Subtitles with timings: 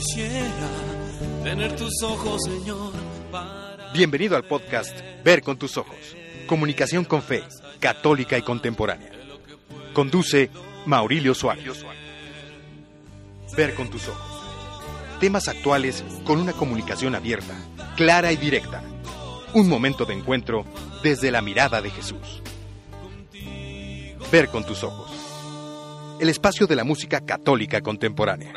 [0.00, 0.68] quisiera
[1.44, 2.92] tener tus ojos, Señor.
[3.92, 6.16] Bienvenido al podcast Ver con tus ojos.
[6.46, 7.42] Comunicación con fe,
[7.78, 9.10] católica y contemporánea.
[9.92, 10.48] Conduce
[10.86, 11.84] Maurilio Suárez.
[13.54, 14.42] Ver con tus ojos.
[15.20, 17.54] Temas actuales con una comunicación abierta,
[17.96, 18.82] clara y directa.
[19.52, 20.64] Un momento de encuentro
[21.02, 22.42] desde la mirada de Jesús.
[24.32, 25.19] Ver con tus ojos.
[26.20, 28.52] El espacio de la música católica contemporánea.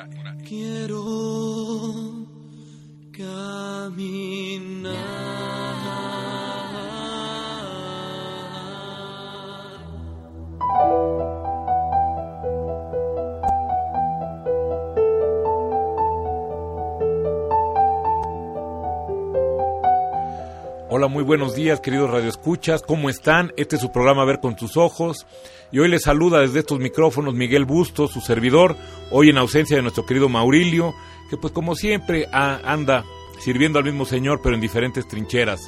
[20.95, 22.83] Hola, muy buenos días, queridos radioescuchas.
[22.83, 23.51] ¿Cómo están?
[23.57, 25.25] Este es su programa Ver con tus ojos.
[25.71, 28.75] Y hoy les saluda desde estos micrófonos Miguel Bustos, su servidor,
[29.09, 30.93] hoy en ausencia de nuestro querido Maurilio,
[31.31, 33.05] que pues como siempre anda
[33.39, 35.61] sirviendo al mismo Señor, pero en diferentes trincheras.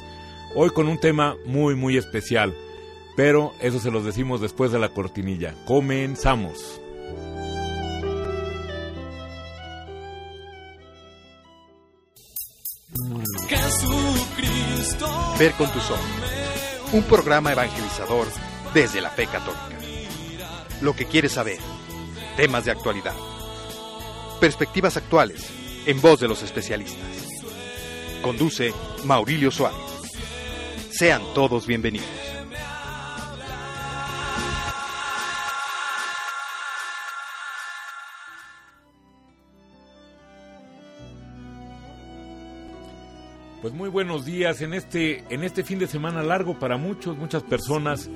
[0.54, 2.54] Hoy con un tema muy, muy especial.
[3.16, 5.56] Pero eso se los decimos después de la cortinilla.
[5.66, 6.80] Comenzamos.
[15.38, 16.04] Ver con tus ojos.
[16.92, 18.26] Un programa evangelizador
[18.72, 19.78] desde la fe católica.
[20.80, 21.58] Lo que quieres saber.
[22.36, 23.14] Temas de actualidad.
[24.40, 25.46] Perspectivas actuales
[25.86, 26.98] en voz de los especialistas.
[28.22, 28.72] Conduce
[29.04, 29.78] Maurilio Suárez.
[30.90, 32.35] Sean todos bienvenidos.
[43.66, 47.42] Pues muy buenos días en este en este fin de semana largo para muchos, muchas
[47.42, 48.08] personas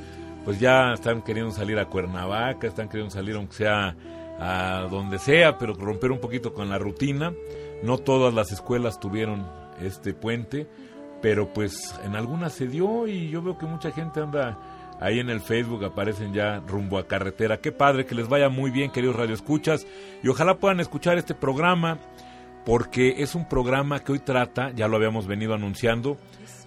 [0.45, 3.97] pues ya están queriendo salir a Cuernavaca, están queriendo salir aunque sea
[4.39, 7.35] a donde sea, pero romper un poquito con la rutina.
[7.83, 9.45] No todas las escuelas tuvieron
[9.83, 10.69] este puente,
[11.21, 14.57] pero pues en algunas se dio y yo veo que mucha gente anda
[15.01, 17.61] ahí en el Facebook aparecen ya rumbo a carretera.
[17.61, 19.85] Qué padre, que les vaya muy bien, queridos radioescuchas,
[20.23, 21.99] y ojalá puedan escuchar este programa
[22.65, 26.19] porque es un programa que hoy trata, ya lo habíamos venido anunciando,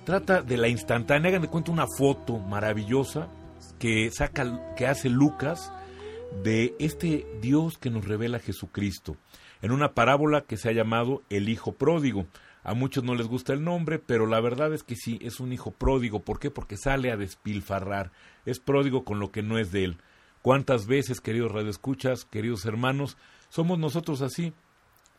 [0.03, 1.29] trata de la instantánea.
[1.29, 3.29] Hagan de cuenta una foto maravillosa
[3.79, 5.71] que saca, que hace Lucas
[6.43, 9.17] de este Dios que nos revela Jesucristo,
[9.61, 12.25] en una parábola que se ha llamado El Hijo Pródigo.
[12.63, 15.51] A muchos no les gusta el nombre, pero la verdad es que sí, es un
[15.51, 16.21] hijo pródigo.
[16.21, 16.49] ¿Por qué?
[16.49, 18.13] Porque sale a despilfarrar.
[18.45, 19.97] Es pródigo con lo que no es de él.
[20.41, 23.17] ¿Cuántas veces, queridos radioescuchas, queridos hermanos,
[23.49, 24.53] somos nosotros así?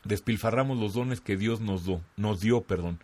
[0.05, 2.99] Despilfarramos los dones que Dios nos, do, nos dio, perdón.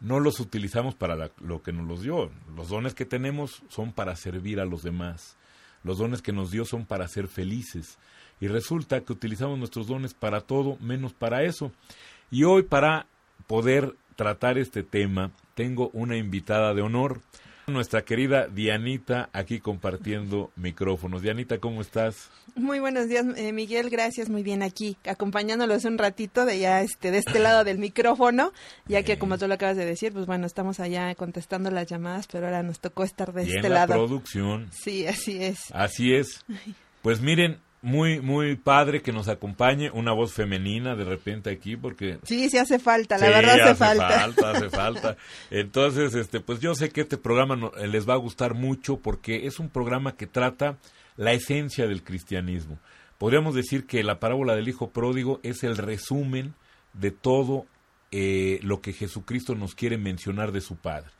[0.00, 2.30] No los utilizamos para lo que nos los dio.
[2.54, 5.36] Los dones que tenemos son para servir a los demás.
[5.82, 7.98] Los dones que nos dio son para ser felices.
[8.40, 11.72] Y resulta que utilizamos nuestros dones para todo menos para eso.
[12.30, 13.06] Y hoy para
[13.46, 17.20] poder tratar este tema tengo una invitada de honor
[17.68, 21.22] nuestra querida Dianita aquí compartiendo micrófonos.
[21.22, 22.30] Dianita, ¿cómo estás?
[22.54, 23.90] Muy buenos días, eh, Miguel.
[23.90, 28.52] Gracias, muy bien aquí, acompañándolos un ratito de ya este de este lado del micrófono,
[28.86, 32.26] ya que como tú lo acabas de decir, pues bueno, estamos allá contestando las llamadas,
[32.26, 33.94] pero ahora nos tocó estar de este la lado.
[33.94, 34.68] producción.
[34.72, 35.58] Sí, así es.
[35.72, 36.44] Así es.
[37.02, 42.18] Pues miren, muy, muy padre que nos acompañe una voz femenina de repente aquí, porque...
[42.24, 44.08] Sí, sí hace falta, la verdad hace, falta.
[44.08, 44.50] falta.
[44.50, 45.16] Hace falta,
[45.50, 49.46] Entonces, este, pues yo sé que este programa eh, les va a gustar mucho porque
[49.46, 50.78] es un programa que trata
[51.16, 52.78] la esencia del cristianismo.
[53.18, 56.54] Podríamos decir que la parábola del Hijo Pródigo es el resumen
[56.92, 57.66] de todo
[58.10, 61.10] eh, lo que Jesucristo nos quiere mencionar de su Padre.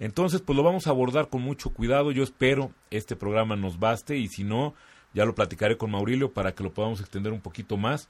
[0.00, 2.10] Entonces, pues lo vamos a abordar con mucho cuidado.
[2.10, 4.74] Yo espero este programa nos baste y si no,
[5.14, 8.08] ya lo platicaré con Maurilio para que lo podamos extender un poquito más,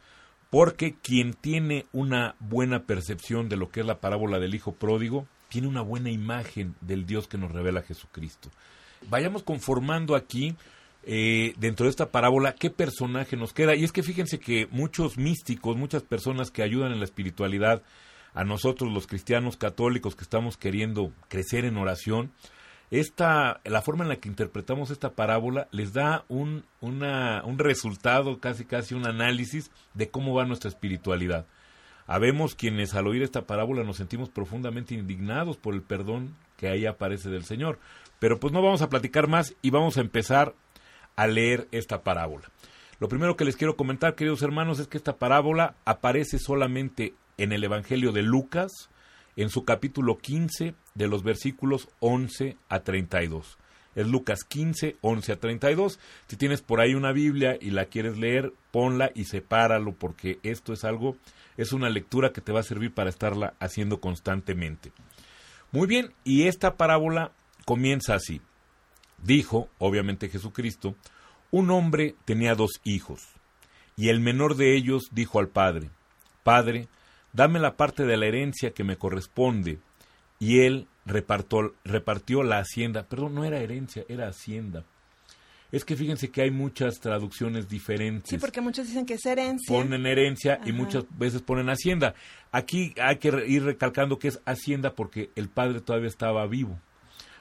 [0.50, 5.26] porque quien tiene una buena percepción de lo que es la parábola del Hijo Pródigo,
[5.48, 8.50] tiene una buena imagen del Dios que nos revela Jesucristo.
[9.08, 10.54] Vayamos conformando aquí,
[11.04, 13.74] eh, dentro de esta parábola, qué personaje nos queda.
[13.74, 17.82] Y es que fíjense que muchos místicos, muchas personas que ayudan en la espiritualidad,
[18.34, 22.32] a nosotros los cristianos católicos que estamos queriendo crecer en oración,
[22.92, 28.66] esta, la forma en la que interpretamos esta parábola les da un, un resultado, casi
[28.66, 31.46] casi un análisis de cómo va nuestra espiritualidad.
[32.06, 36.84] Habemos quienes al oír esta parábola nos sentimos profundamente indignados por el perdón que ahí
[36.84, 37.78] aparece del Señor.
[38.18, 40.54] Pero pues no vamos a platicar más y vamos a empezar
[41.16, 42.50] a leer esta parábola.
[43.00, 47.52] Lo primero que les quiero comentar, queridos hermanos, es que esta parábola aparece solamente en
[47.52, 48.90] el Evangelio de Lucas,
[49.36, 53.58] en su capítulo 15, de los versículos 11 a 32.
[53.94, 55.98] Es Lucas 15, 11 a 32.
[56.26, 60.72] Si tienes por ahí una Biblia y la quieres leer, ponla y sepáralo porque esto
[60.72, 61.16] es algo,
[61.56, 64.92] es una lectura que te va a servir para estarla haciendo constantemente.
[65.70, 67.32] Muy bien, y esta parábola
[67.64, 68.40] comienza así.
[69.22, 70.96] Dijo, obviamente Jesucristo,
[71.50, 73.28] un hombre tenía dos hijos,
[73.96, 75.90] y el menor de ellos dijo al padre,
[76.42, 76.88] Padre,
[77.32, 79.78] dame la parte de la herencia que me corresponde.
[80.38, 83.04] Y él repartió, repartió la hacienda.
[83.04, 84.84] Perdón, no era herencia, era hacienda.
[85.70, 88.28] Es que fíjense que hay muchas traducciones diferentes.
[88.28, 89.74] Sí, porque muchos dicen que es herencia.
[89.74, 92.14] Ponen herencia y muchas veces ponen hacienda.
[92.50, 96.78] Aquí hay que ir recalcando que es hacienda porque el padre todavía estaba vivo.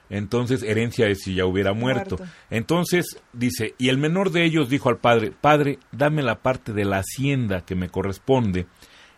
[0.08, 2.16] Entonces, herencia es si ya hubiera muerto.
[2.16, 2.34] muerto.
[2.50, 6.84] Entonces, dice, y el menor de ellos dijo al padre, Padre, dame la parte de
[6.84, 8.66] la hacienda que me corresponde.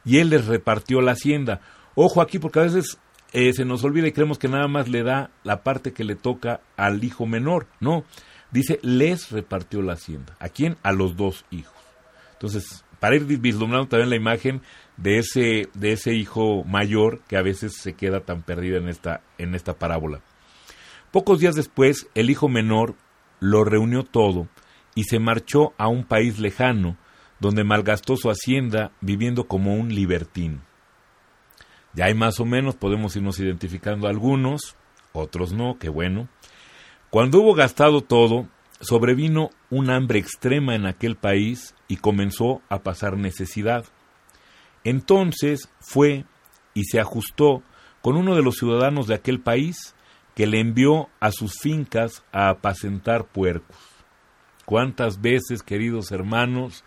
[0.05, 1.61] Y él les repartió la hacienda.
[1.95, 2.99] Ojo aquí, porque a veces
[3.33, 6.15] eh, se nos olvida y creemos que nada más le da la parte que le
[6.15, 7.67] toca al hijo menor.
[7.81, 8.05] No,
[8.51, 10.37] dice, les repartió la hacienda.
[10.39, 10.77] ¿A quién?
[10.83, 11.75] A los dos hijos.
[12.33, 14.63] Entonces, para ir vislumbrando también la imagen
[14.97, 19.21] de ese, de ese hijo mayor que a veces se queda tan perdido en esta,
[19.39, 20.21] en esta parábola.
[21.11, 22.95] Pocos días después, el hijo menor
[23.41, 24.49] lo reunió todo
[24.95, 26.97] y se marchó a un país lejano,
[27.41, 30.63] donde malgastó su hacienda viviendo como un libertín.
[31.95, 34.77] Ya hay más o menos, podemos irnos identificando algunos,
[35.13, 36.29] otros no, qué bueno.
[37.11, 38.49] Cuando hubo gastado todo,
[38.81, 43.85] sobrevino un hambre extrema en aquel país y comenzó a pasar necesidad.
[44.83, 46.25] Entonces fue
[46.75, 47.63] y se ajustó
[48.03, 49.95] con uno de los ciudadanos de aquel país
[50.35, 53.77] que le envió a sus fincas a apacentar puercos.
[54.65, 56.85] ¿Cuántas veces, queridos hermanos,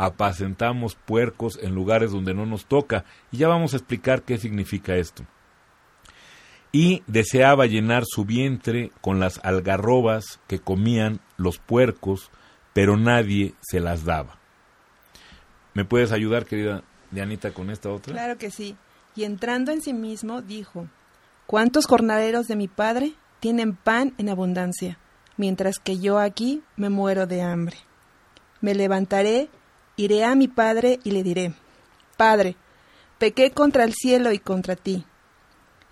[0.00, 3.04] apacentamos puercos en lugares donde no nos toca.
[3.30, 5.26] Y ya vamos a explicar qué significa esto.
[6.72, 12.30] Y deseaba llenar su vientre con las algarrobas que comían los puercos,
[12.72, 14.38] pero nadie se las daba.
[15.74, 18.14] ¿Me puedes ayudar, querida Dianita, con esta otra?
[18.14, 18.76] Claro que sí.
[19.14, 20.88] Y entrando en sí mismo, dijo,
[21.46, 24.98] ¿cuántos jornaleros de mi padre tienen pan en abundancia,
[25.36, 27.76] mientras que yo aquí me muero de hambre?
[28.62, 29.50] Me levantaré
[30.00, 31.52] Iré a mi padre y le diré,
[32.16, 32.56] Padre,
[33.18, 35.04] pequé contra el cielo y contra ti.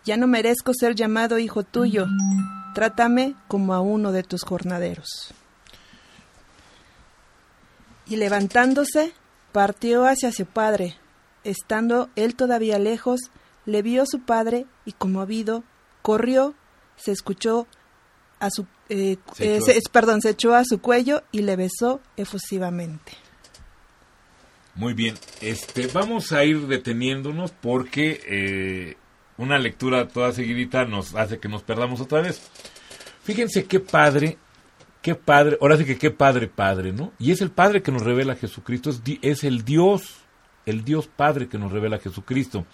[0.07, 2.07] Ya no merezco ser llamado hijo tuyo.
[2.75, 5.35] Trátame como a uno de tus jornaderos.
[8.07, 9.13] Y levantándose,
[9.53, 10.97] partió hacia su padre.
[11.45, 13.21] Estando él todavía lejos,
[13.67, 15.65] le vio su padre y conmovido,
[16.01, 16.55] corrió,
[16.97, 17.67] se escuchó
[18.41, 19.61] a su, eh, eh,
[19.93, 23.28] perdón, se echó a su cuello y le besó efusivamente.
[24.79, 28.97] Muy bien, este, vamos a ir deteniéndonos porque eh,
[29.37, 32.49] una lectura toda seguidita nos hace que nos perdamos otra vez.
[33.25, 34.39] Fíjense qué padre,
[35.03, 37.13] qué padre, ahora sí que qué padre padre, ¿no?
[37.19, 40.19] Y es el padre que nos revela Jesucristo, es, el Dios,
[40.65, 42.65] el Dios Padre que nos revela Jesucristo.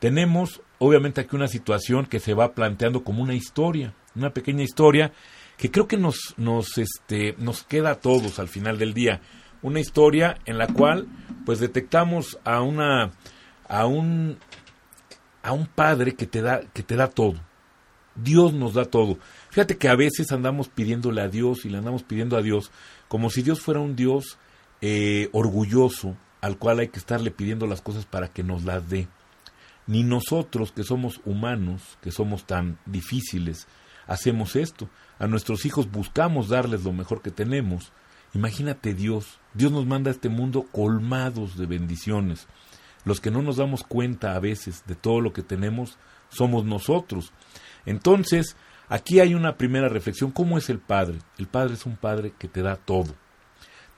[0.00, 5.12] Tenemos obviamente aquí una situación que se va planteando como una historia, una pequeña historia
[5.56, 9.22] que creo que nos, nos, este, nos queda a todos al final del día
[9.62, 11.06] una historia en la cual
[11.44, 13.12] pues detectamos a una
[13.68, 14.38] a un
[15.42, 17.34] a un padre que te da que te da todo.
[18.14, 19.18] Dios nos da todo.
[19.50, 22.70] Fíjate que a veces andamos pidiéndole a Dios y le andamos pidiendo a Dios
[23.06, 24.38] como si Dios fuera un Dios
[24.80, 29.08] eh, orgulloso al cual hay que estarle pidiendo las cosas para que nos las dé.
[29.86, 33.66] Ni nosotros que somos humanos, que somos tan difíciles,
[34.06, 34.90] hacemos esto.
[35.18, 37.92] A nuestros hijos buscamos darles lo mejor que tenemos,
[38.34, 42.46] Imagínate Dios, Dios nos manda a este mundo colmados de bendiciones.
[43.04, 47.32] Los que no nos damos cuenta a veces de todo lo que tenemos somos nosotros.
[47.86, 48.56] Entonces,
[48.88, 50.30] aquí hay una primera reflexión.
[50.30, 51.18] ¿Cómo es el Padre?
[51.38, 53.14] El Padre es un Padre que te da todo.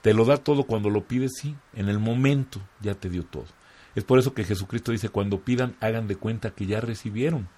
[0.01, 3.45] Te lo da todo cuando lo pides, sí, en el momento ya te dio todo.
[3.93, 7.49] Es por eso que Jesucristo dice, cuando pidan, hagan de cuenta que ya recibieron.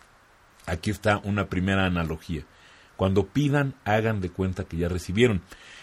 [0.65, 2.45] Aquí está una primera analogía.
[2.97, 5.41] Cuando pidan, hagan de cuenta que ya recibieron.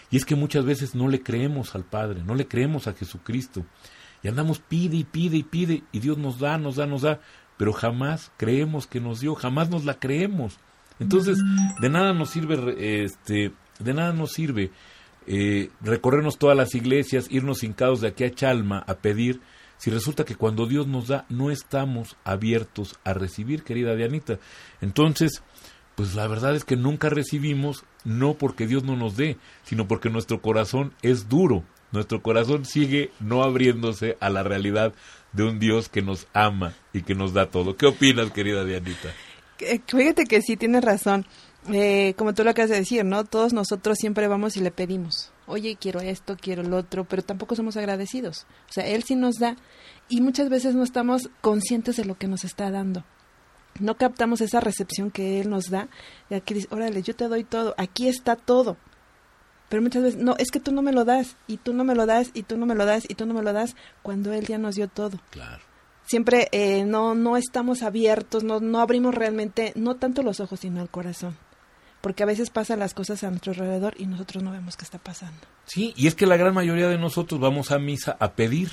[0.09, 3.65] Y es que muchas veces no le creemos al Padre, no le creemos a Jesucristo.
[4.23, 7.21] Y andamos pide y pide y pide y Dios nos da, nos da, nos da,
[7.57, 10.57] pero jamás creemos que nos dio, jamás nos la creemos.
[10.99, 11.39] Entonces,
[11.79, 14.71] de nada nos sirve, este, de nada nos sirve
[15.27, 19.41] eh, recorrernos todas las iglesias, irnos hincados de aquí a Chalma a pedir,
[19.77, 24.39] si resulta que cuando Dios nos da no estamos abiertos a recibir, querida Dianita.
[24.79, 25.41] Entonces,
[25.95, 30.09] pues la verdad es que nunca recibimos, no porque Dios no nos dé, sino porque
[30.09, 31.63] nuestro corazón es duro.
[31.91, 34.93] Nuestro corazón sigue no abriéndose a la realidad
[35.33, 37.75] de un Dios que nos ama y que nos da todo.
[37.75, 39.09] ¿Qué opinas, querida Dianita?
[39.87, 41.25] Fíjate que sí tienes razón.
[41.71, 43.23] eh, como tú lo acabas de decir, ¿no?
[43.25, 47.55] Todos nosotros siempre vamos y le pedimos, oye, quiero esto, quiero lo otro, pero tampoco
[47.55, 48.47] somos agradecidos.
[48.69, 49.57] O sea, Él sí nos da
[50.09, 53.03] y muchas veces no estamos conscientes de lo que nos está dando.
[53.79, 55.87] No captamos esa recepción que Él nos da.
[56.29, 58.77] Y aquí dice, órale, yo te doy todo, aquí está todo.
[59.69, 61.95] Pero muchas veces, no, es que tú no me lo das, y tú no me
[61.95, 64.33] lo das, y tú no me lo das, y tú no me lo das, cuando
[64.33, 65.17] Él ya nos dio todo.
[65.29, 65.63] Claro.
[66.05, 70.81] Siempre eh, no, no estamos abiertos, no, no abrimos realmente, no tanto los ojos, sino
[70.81, 71.37] el corazón
[72.01, 74.97] porque a veces pasan las cosas a nuestro alrededor y nosotros no vemos qué está
[74.97, 75.39] pasando.
[75.65, 78.71] Sí, y es que la gran mayoría de nosotros vamos a misa a pedir,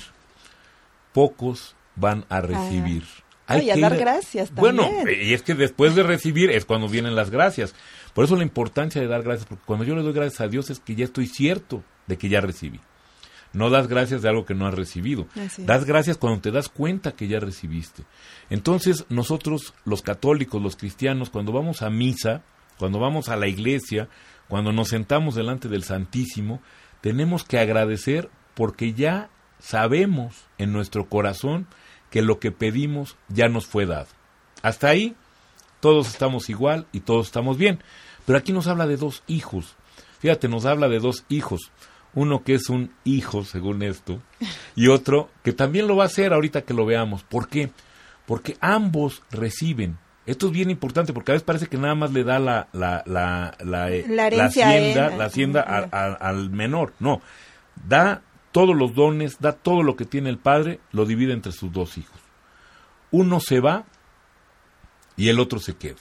[1.13, 3.03] pocos van a recibir.
[3.49, 4.75] Hay y a dar gracias también.
[4.77, 7.73] Bueno, y es que después de recibir es cuando vienen las gracias.
[8.13, 10.69] Por eso la importancia de dar gracias, porque cuando yo le doy gracias a Dios
[10.69, 12.79] es que ya estoy cierto de que ya recibí.
[13.51, 15.27] No das gracias de algo que no has recibido.
[15.57, 18.03] Das gracias cuando te das cuenta que ya recibiste.
[18.49, 22.43] Entonces, nosotros, los católicos, los cristianos, cuando vamos a misa,
[22.77, 24.07] cuando vamos a la iglesia,
[24.47, 26.61] cuando nos sentamos delante del Santísimo,
[27.01, 29.29] tenemos que agradecer porque ya
[29.59, 31.67] sabemos en nuestro corazón
[32.09, 34.07] que lo que pedimos ya nos fue dado.
[34.61, 35.15] Hasta ahí
[35.79, 37.79] todos estamos igual y todos estamos bien.
[38.25, 39.75] Pero aquí nos habla de dos hijos.
[40.19, 41.71] Fíjate, nos habla de dos hijos.
[42.13, 44.19] Uno que es un hijo, según esto,
[44.75, 47.23] y otro que también lo va a hacer ahorita que lo veamos.
[47.23, 47.71] ¿Por qué?
[48.25, 49.97] Porque ambos reciben
[50.29, 53.01] esto es bien importante porque a veces parece que nada más le da la, la,
[53.07, 54.05] la, la, eh,
[54.39, 56.93] hacienda, la hacienda al menor.
[56.99, 57.19] No,
[57.87, 61.71] da todos los dones, da todo lo que tiene el padre, lo divide entre sus
[61.71, 62.19] dos hijos.
[63.11, 63.85] Uno se va
[65.15, 65.97] y el otro se queda.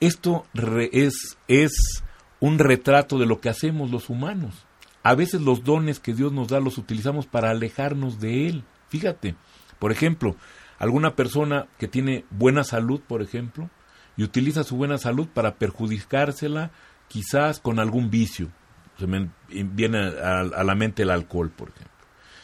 [0.00, 0.46] Esto
[0.92, 2.04] es, es
[2.40, 4.66] un retrato de lo que hacemos los humanos.
[5.02, 8.64] A veces los dones que Dios nos da los utilizamos para alejarnos de Él.
[8.88, 9.36] Fíjate,
[9.78, 10.36] por ejemplo,
[10.78, 13.70] alguna persona que tiene buena salud, por ejemplo,
[14.16, 16.70] y utiliza su buena salud para perjudicársela
[17.08, 18.50] quizás con algún vicio.
[18.98, 21.92] Se me viene a, la mente el alcohol, por ejemplo.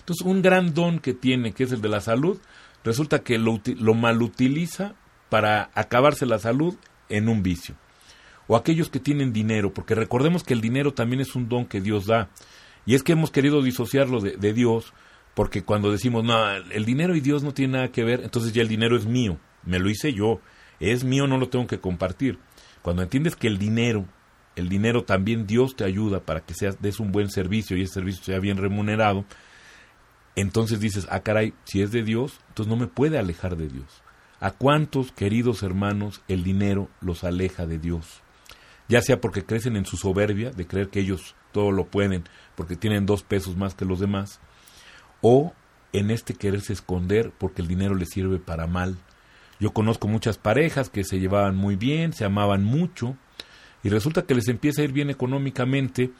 [0.00, 2.40] Entonces, un gran don que tiene, que es el de la salud,
[2.84, 4.94] resulta que lo, lo malutiliza
[5.28, 6.74] para acabarse la salud
[7.08, 7.76] en un vicio.
[8.48, 11.80] O aquellos que tienen dinero, porque recordemos que el dinero también es un don que
[11.80, 12.28] Dios da.
[12.84, 14.92] Y es que hemos querido disociarlo de Dios
[15.34, 18.62] porque cuando decimos, no, el dinero y Dios no tienen nada que ver, entonces ya
[18.62, 20.40] el dinero es mío, me lo hice yo,
[20.78, 22.38] es mío, no lo tengo que compartir.
[22.82, 24.06] Cuando entiendes que el dinero,
[24.56, 27.94] el dinero también Dios te ayuda para que seas, des un buen servicio y ese
[27.94, 29.24] servicio sea bien remunerado,
[30.34, 34.02] entonces dices, ah, caray, si es de Dios, entonces no me puede alejar de Dios.
[34.40, 38.22] ¿A cuántos queridos hermanos el dinero los aleja de Dios?
[38.88, 42.24] Ya sea porque crecen en su soberbia de creer que ellos todo lo pueden
[42.56, 44.40] porque tienen dos pesos más que los demás,
[45.20, 45.52] o
[45.92, 48.96] en este quererse esconder porque el dinero le sirve para mal.
[49.60, 53.16] Yo conozco muchas parejas que se llevaban muy bien, se amaban mucho,
[53.82, 56.10] y resulta que les empieza a ir bien económicamente,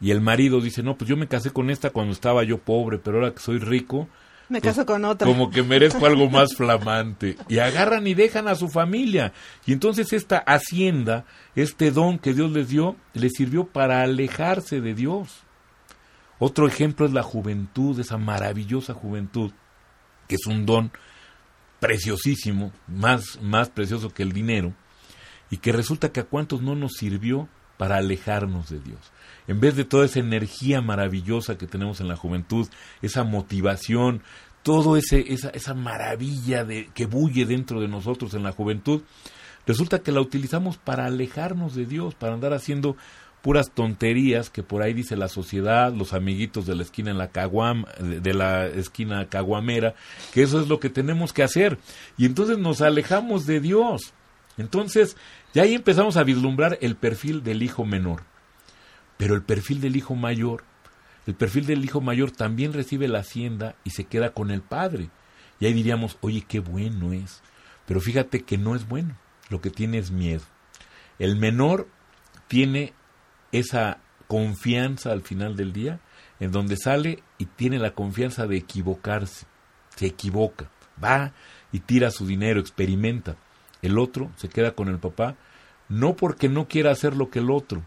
[0.00, 2.98] y el marido dice, no, pues yo me casé con esta cuando estaba yo pobre,
[2.98, 4.08] pero ahora que soy rico,
[4.48, 5.26] me pues caso con otra.
[5.26, 7.36] Como que merezco algo más flamante.
[7.48, 9.32] Y agarran y dejan a su familia.
[9.66, 11.24] Y entonces esta hacienda,
[11.56, 15.42] este don que Dios les dio, les sirvió para alejarse de Dios.
[16.38, 19.52] Otro ejemplo es la juventud, esa maravillosa juventud,
[20.28, 20.92] que es un don
[21.80, 24.74] preciosísimo, más, más precioso que el dinero,
[25.50, 29.12] y que resulta que a cuántos no nos sirvió para alejarnos de Dios.
[29.48, 32.66] En vez de toda esa energía maravillosa que tenemos en la juventud,
[33.02, 34.22] esa motivación,
[34.96, 39.02] ese, esa, esa maravilla de, que bulle dentro de nosotros en la juventud,
[39.64, 42.96] resulta que la utilizamos para alejarnos de Dios, para andar haciendo
[43.42, 47.28] puras tonterías que por ahí dice la sociedad, los amiguitos de la esquina en la
[47.28, 49.94] caguam, de la esquina caguamera,
[50.34, 51.78] que eso es lo que tenemos que hacer.
[52.18, 54.14] Y entonces nos alejamos de Dios.
[54.58, 55.16] Entonces,
[55.56, 58.24] ya ahí empezamos a vislumbrar el perfil del hijo menor.
[59.16, 60.64] Pero el perfil del hijo mayor,
[61.26, 65.08] el perfil del hijo mayor también recibe la hacienda y se queda con el padre.
[65.58, 67.40] Y ahí diríamos, oye, qué bueno es.
[67.86, 69.16] Pero fíjate que no es bueno,
[69.48, 70.42] lo que tiene es miedo.
[71.18, 71.88] El menor
[72.48, 72.92] tiene
[73.50, 76.00] esa confianza al final del día,
[76.38, 79.46] en donde sale y tiene la confianza de equivocarse,
[79.96, 80.68] se equivoca,
[81.02, 81.32] va
[81.72, 83.36] y tira su dinero, experimenta.
[83.86, 85.36] El otro se queda con el papá,
[85.88, 87.82] no porque no quiera hacer lo que el otro,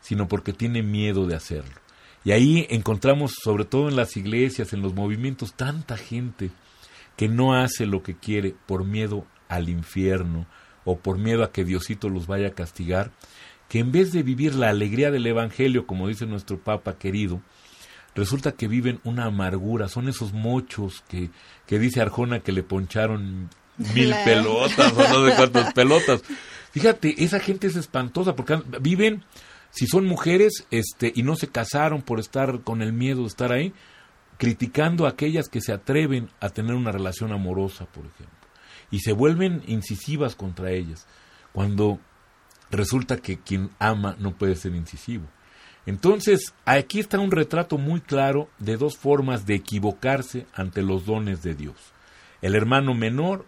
[0.00, 1.74] sino porque tiene miedo de hacerlo.
[2.24, 6.50] Y ahí encontramos, sobre todo en las iglesias, en los movimientos, tanta gente
[7.16, 10.46] que no hace lo que quiere por miedo al infierno
[10.84, 13.10] o por miedo a que Diosito los vaya a castigar
[13.72, 17.40] que en vez de vivir la alegría del Evangelio, como dice nuestro Papa querido,
[18.14, 21.30] resulta que viven una amargura, son esos mochos que,
[21.66, 23.48] que dice Arjona que le poncharon
[23.78, 24.24] mil Claro.
[24.24, 26.22] pelotas o no sé cuántas pelotas.
[26.72, 29.24] Fíjate, esa gente es espantosa porque viven,
[29.70, 33.52] si son mujeres este, y no se casaron por estar con el miedo de estar
[33.52, 33.72] ahí,
[34.38, 38.38] criticando a aquellas que se atreven a tener una relación amorosa, por ejemplo.
[38.90, 41.06] Y se vuelven incisivas contra ellas,
[41.52, 42.00] cuando
[42.70, 45.24] resulta que quien ama no puede ser incisivo.
[45.84, 51.42] Entonces, aquí está un retrato muy claro de dos formas de equivocarse ante los dones
[51.42, 51.76] de Dios.
[52.40, 53.46] El hermano menor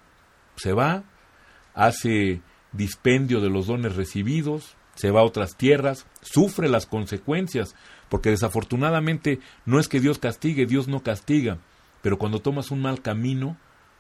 [0.56, 1.04] se va,
[1.74, 2.40] hace
[2.72, 7.74] dispendio de los dones recibidos, se va a otras tierras, sufre las consecuencias,
[8.08, 11.58] porque desafortunadamente no es que Dios castigue, Dios no castiga,
[12.02, 13.56] pero cuando tomas un mal camino,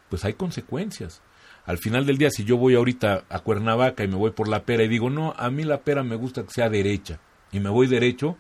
[0.08, 1.22] pues hay consecuencias.
[1.66, 4.64] Al final del día, si yo voy ahorita a Cuernavaca y me voy por la
[4.64, 7.20] pera y digo, no, a mí la pera me gusta que sea derecha,
[7.50, 8.36] y me voy derecho,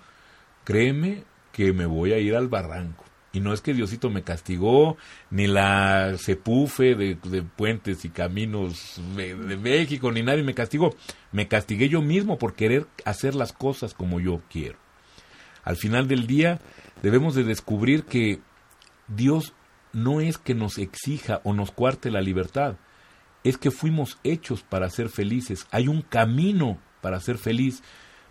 [0.64, 3.04] créeme que me voy a ir al barranco.
[3.34, 4.96] Y no es que Diosito me castigó,
[5.30, 10.94] ni la cepufe de, puentes y caminos de, de México, ni nadie me castigó.
[11.32, 14.78] Me castigué yo mismo por querer hacer las cosas como yo quiero.
[15.64, 16.60] Al final del día
[17.02, 18.40] debemos de descubrir que
[19.08, 19.52] Dios
[19.92, 22.76] no es que nos exija o nos cuarte la libertad,
[23.44, 25.66] es que fuimos hechos para ser felices.
[25.70, 27.82] Hay un camino para ser feliz,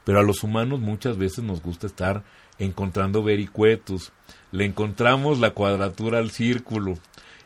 [0.03, 2.23] pero a los humanos muchas veces nos gusta estar
[2.59, 4.11] encontrando vericuetos.
[4.51, 6.95] Le encontramos la cuadratura al círculo.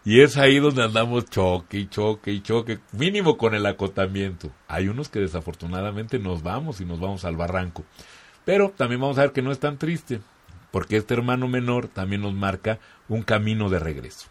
[0.04, 4.52] Y es ahí donde andamos choque y choque y choque, mínimo con el acotamiento.
[4.68, 7.84] Hay unos que desafortunadamente nos vamos y nos vamos al barranco.
[8.46, 10.22] Pero también vamos a ver que no es tan triste,
[10.72, 14.28] porque este hermano menor también nos marca un camino de regreso.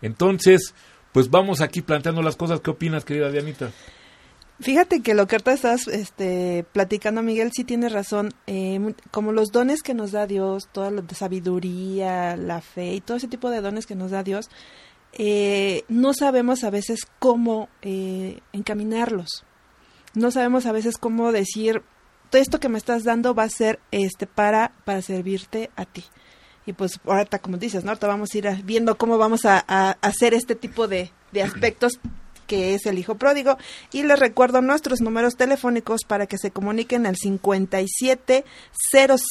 [0.00, 0.74] Entonces,
[1.12, 2.60] pues vamos aquí planteando las cosas.
[2.60, 3.72] ¿Qué opinas, querida Dianita?
[4.60, 8.32] Fíjate que lo que ahorita estás este, platicando, Miguel, sí tienes razón.
[8.46, 13.16] Eh, como los dones que nos da Dios, toda la sabiduría, la fe y todo
[13.16, 14.48] ese tipo de dones que nos da Dios,
[15.12, 19.44] eh, no sabemos a veces cómo eh, encaminarlos.
[20.14, 21.82] No sabemos a veces cómo decir,
[22.30, 26.04] todo esto que me estás dando va a ser este para, para servirte a ti.
[26.64, 27.90] Y pues ahorita, como dices, ¿no?
[27.90, 29.58] Ahorita vamos a ir viendo cómo vamos a,
[30.00, 31.10] hacer este tipo de
[31.42, 31.98] aspectos
[32.46, 33.56] que es el hijo pródigo.
[33.92, 38.44] Y les recuerdo nuestros números telefónicos para que se comuniquen al 57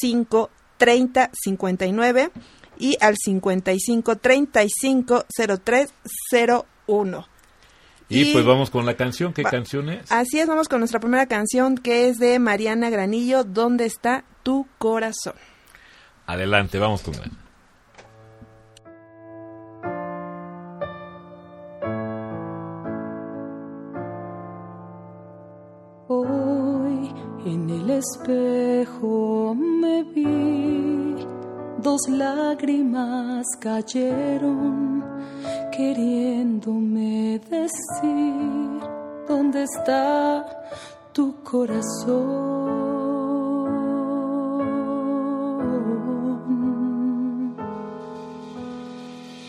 [0.02, 2.32] 05 30 59
[2.80, 5.26] y al 55 35
[5.64, 5.94] 03
[6.88, 7.28] 01.
[8.10, 9.34] Y, Y- pues vamos con la canción.
[9.34, 10.12] ¿Qué Va- canción es?
[10.12, 14.68] Así es, vamos con nuestra primera canción que es de Mariana Granillo, ¿Dónde está tu
[14.78, 15.34] corazón?
[16.26, 17.32] Adelante, vamos con él.
[27.46, 31.26] En el espejo me vi,
[31.80, 35.04] dos lágrimas cayeron,
[35.72, 38.80] queriéndome decir
[39.28, 40.46] dónde está
[41.12, 42.94] tu corazón.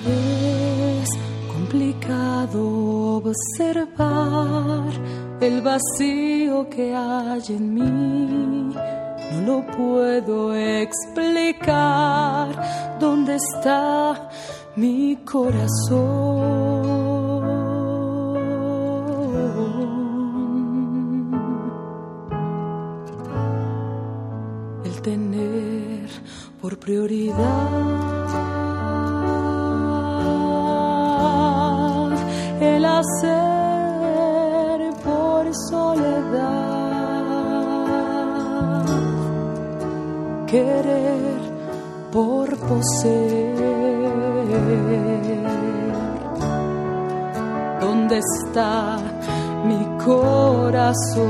[0.06, 1.08] Es
[1.52, 4.63] complicado observar
[5.46, 8.74] el vacío que hay en mí.
[9.32, 12.48] No lo puedo explicar.
[12.98, 14.30] ¿Dónde está
[14.76, 16.54] mi corazón?
[24.84, 26.08] El tener
[26.60, 27.34] por prioridad
[32.60, 33.53] el hacer
[48.54, 48.98] está
[49.66, 51.24] mi corazón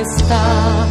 [0.00, 0.85] está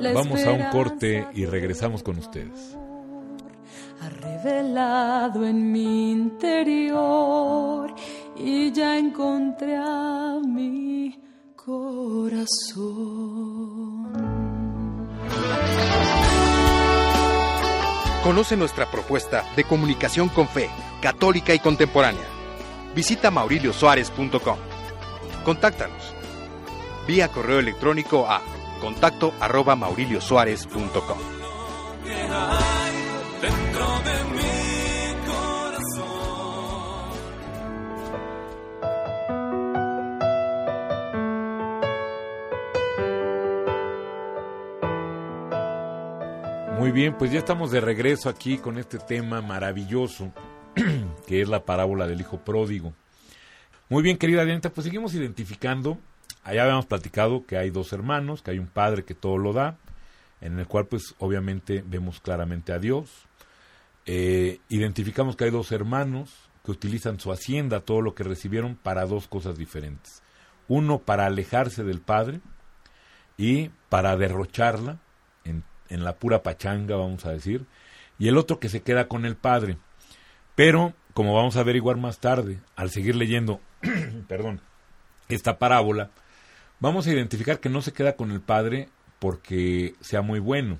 [0.00, 2.76] Vamos a un corte y regresamos con ustedes.
[4.00, 7.92] Ha revelado en mi interior
[8.36, 11.18] y ya encontré a mi
[11.56, 13.08] corazón.
[18.22, 22.26] Conoce nuestra propuesta de comunicación con fe, católica y contemporánea.
[22.94, 24.58] Visita mauriliosuárez.com.
[25.44, 26.14] Contáctanos.
[27.06, 28.42] Vía correo electrónico a
[28.78, 31.18] contacto arroba mauriliosuárez.com.
[46.78, 50.32] Muy bien, pues ya estamos de regreso aquí con este tema maravilloso
[51.26, 52.94] que es la parábola del hijo pródigo.
[53.88, 55.98] Muy bien, querida Dianita, pues seguimos identificando.
[56.48, 59.76] Allá habíamos platicado que hay dos hermanos, que hay un padre que todo lo da,
[60.40, 63.26] en el cual pues obviamente vemos claramente a Dios.
[64.06, 69.04] Eh, identificamos que hay dos hermanos que utilizan su hacienda, todo lo que recibieron, para
[69.04, 70.22] dos cosas diferentes.
[70.68, 72.40] Uno para alejarse del padre
[73.36, 75.00] y para derrocharla
[75.44, 77.66] en, en la pura pachanga, vamos a decir,
[78.18, 79.76] y el otro que se queda con el padre.
[80.54, 83.60] Pero, como vamos a averiguar más tarde, al seguir leyendo,
[84.28, 84.62] perdón,
[85.28, 86.10] esta parábola,
[86.80, 88.88] vamos a identificar que no se queda con el padre
[89.18, 90.78] porque sea muy bueno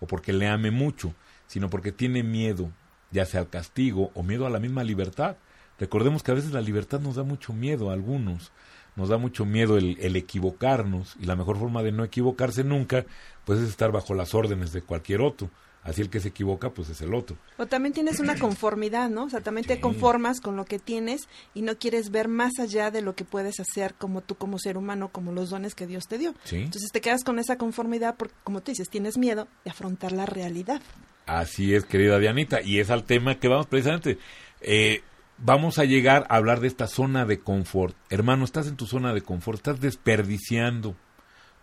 [0.00, 1.14] o porque le ame mucho,
[1.46, 2.70] sino porque tiene miedo,
[3.10, 5.36] ya sea al castigo o miedo a la misma libertad.
[5.78, 8.52] Recordemos que a veces la libertad nos da mucho miedo a algunos,
[8.96, 13.04] nos da mucho miedo el, el equivocarnos y la mejor forma de no equivocarse nunca,
[13.44, 15.50] pues es estar bajo las órdenes de cualquier otro.
[15.84, 17.36] Así el que se equivoca, pues es el otro.
[17.58, 19.24] O también tienes una conformidad, ¿no?
[19.24, 22.90] O sea, también te conformas con lo que tienes y no quieres ver más allá
[22.90, 26.08] de lo que puedes hacer como tú como ser humano, como los dones que Dios
[26.08, 26.34] te dio.
[26.44, 26.56] Sí.
[26.56, 30.24] Entonces te quedas con esa conformidad porque, como tú dices, tienes miedo de afrontar la
[30.24, 30.80] realidad.
[31.26, 34.18] Así es, querida Dianita, y es al tema que vamos precisamente.
[34.62, 35.02] Eh,
[35.36, 37.94] vamos a llegar a hablar de esta zona de confort.
[38.08, 40.96] Hermano, estás en tu zona de confort, estás desperdiciando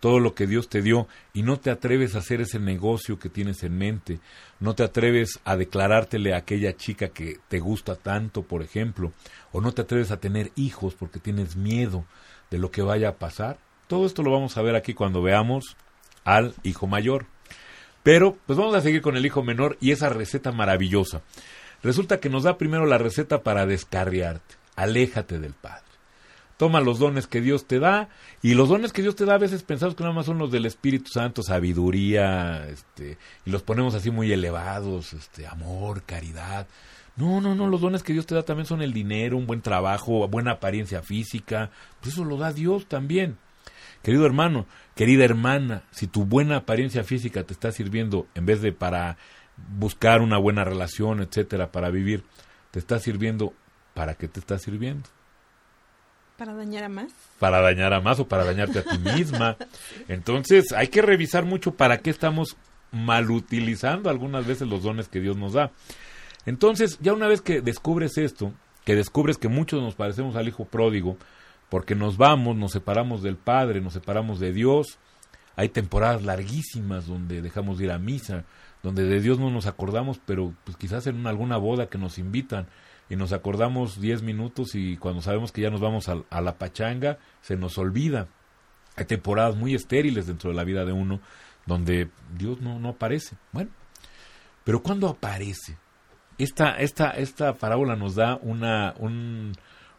[0.01, 3.29] todo lo que Dios te dio y no te atreves a hacer ese negocio que
[3.29, 4.19] tienes en mente,
[4.59, 9.13] no te atreves a declarártele a aquella chica que te gusta tanto, por ejemplo,
[9.53, 12.03] o no te atreves a tener hijos porque tienes miedo
[12.49, 13.59] de lo que vaya a pasar.
[13.87, 15.77] Todo esto lo vamos a ver aquí cuando veamos
[16.25, 17.27] al hijo mayor.
[18.03, 21.21] Pero, pues vamos a seguir con el hijo menor y esa receta maravillosa.
[21.83, 24.55] Resulta que nos da primero la receta para descarriarte.
[24.75, 25.90] Aléjate del Padre.
[26.61, 28.09] Toma los dones que Dios te da
[28.43, 30.51] y los dones que Dios te da a veces pensamos que nada más son los
[30.51, 36.67] del Espíritu Santo, sabiduría, este, y los ponemos así muy elevados, este, amor, caridad.
[37.15, 39.63] No, no, no, los dones que Dios te da también son el dinero, un buen
[39.63, 43.39] trabajo, buena apariencia física, pues eso lo da Dios también.
[44.03, 48.71] Querido hermano, querida hermana, si tu buena apariencia física te está sirviendo en vez de
[48.71, 49.17] para
[49.79, 52.23] buscar una buena relación, etcétera, para vivir,
[52.69, 53.51] te está sirviendo,
[53.95, 55.09] ¿para qué te está sirviendo?
[56.41, 57.11] Para dañar a más.
[57.37, 59.57] para dañar a más o para dañarte a ti misma.
[60.07, 62.57] Entonces, hay que revisar mucho para qué estamos
[62.91, 65.69] malutilizando algunas veces los dones que Dios nos da.
[66.47, 68.53] Entonces, ya una vez que descubres esto,
[68.85, 71.15] que descubres que muchos nos parecemos al hijo pródigo,
[71.69, 74.97] porque nos vamos, nos separamos del Padre, nos separamos de Dios,
[75.55, 78.45] hay temporadas larguísimas donde dejamos de ir a misa,
[78.81, 82.17] donde de Dios no nos acordamos, pero pues quizás en una- alguna boda que nos
[82.17, 82.65] invitan
[83.11, 87.17] y nos acordamos 10 minutos y cuando sabemos que ya nos vamos a, la pachanga,
[87.41, 88.27] se nos olvida.
[88.95, 91.19] Hay temporadas muy estériles dentro de la vida de uno
[91.65, 93.35] donde Dios no, no aparece.
[93.51, 93.69] Bueno,
[94.63, 95.77] pero cuando aparece,
[96.37, 99.53] esta, esta, esta parábola nos da una, un-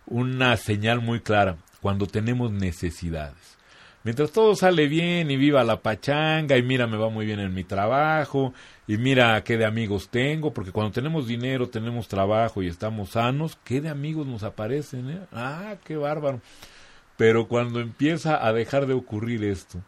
[0.06, 3.58] una señal muy clara cuando tenemos necesidades.
[4.04, 7.54] Mientras todo sale bien y viva la pachanga y mira me va muy bien en
[7.54, 8.52] mi trabajo
[8.88, 13.58] y mira qué de amigos tengo, porque cuando tenemos dinero, tenemos trabajo y estamos sanos,
[13.62, 15.20] qué de amigos nos aparecen, ¿eh?
[15.32, 16.40] Ah, qué bárbaro.
[17.16, 19.80] Pero cuando empieza a dejar de ocurrir esto,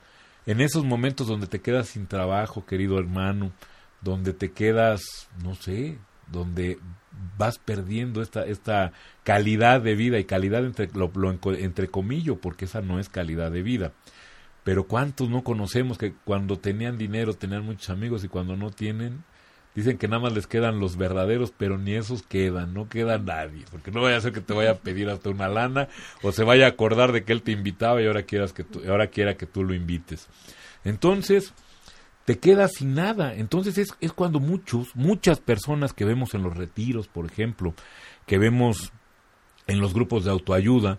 [0.46, 3.53] en esos momentos donde te quedas sin trabajo, querido hermano,
[4.00, 5.03] donde te quedas,
[5.42, 5.98] no sé,
[6.31, 6.79] donde
[7.37, 11.11] vas perdiendo esta, esta calidad de vida y calidad entre, lo,
[11.55, 13.92] entre comillo, porque esa no es calidad de vida.
[14.62, 19.24] Pero cuántos no conocemos que cuando tenían dinero tenían muchos amigos y cuando no tienen,
[19.74, 23.64] dicen que nada más les quedan los verdaderos, pero ni esos quedan, no queda nadie,
[23.70, 25.88] porque no vaya a ser que te vaya a pedir hasta una lana
[26.22, 28.81] o se vaya a acordar de que él te invitaba y ahora quieras que tú,
[28.88, 30.29] ahora quiera que tú lo invites.
[30.85, 31.53] Entonces,
[32.24, 33.34] te quedas sin nada.
[33.34, 37.74] Entonces es, es cuando muchos, muchas personas que vemos en los retiros, por ejemplo,
[38.26, 38.92] que vemos
[39.66, 40.98] en los grupos de autoayuda,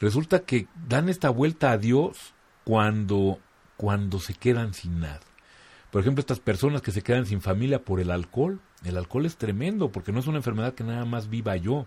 [0.00, 2.34] resulta que dan esta vuelta a Dios
[2.64, 3.38] cuando,
[3.76, 5.20] cuando se quedan sin nada.
[5.90, 8.60] Por ejemplo, estas personas que se quedan sin familia por el alcohol.
[8.84, 11.86] El alcohol es tremendo porque no es una enfermedad que nada más viva yo,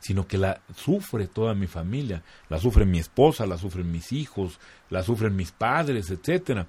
[0.00, 2.22] sino que la sufre toda mi familia.
[2.48, 4.58] La sufre mi esposa, la sufren mis hijos,
[4.88, 6.66] la sufren mis padres, etcétera.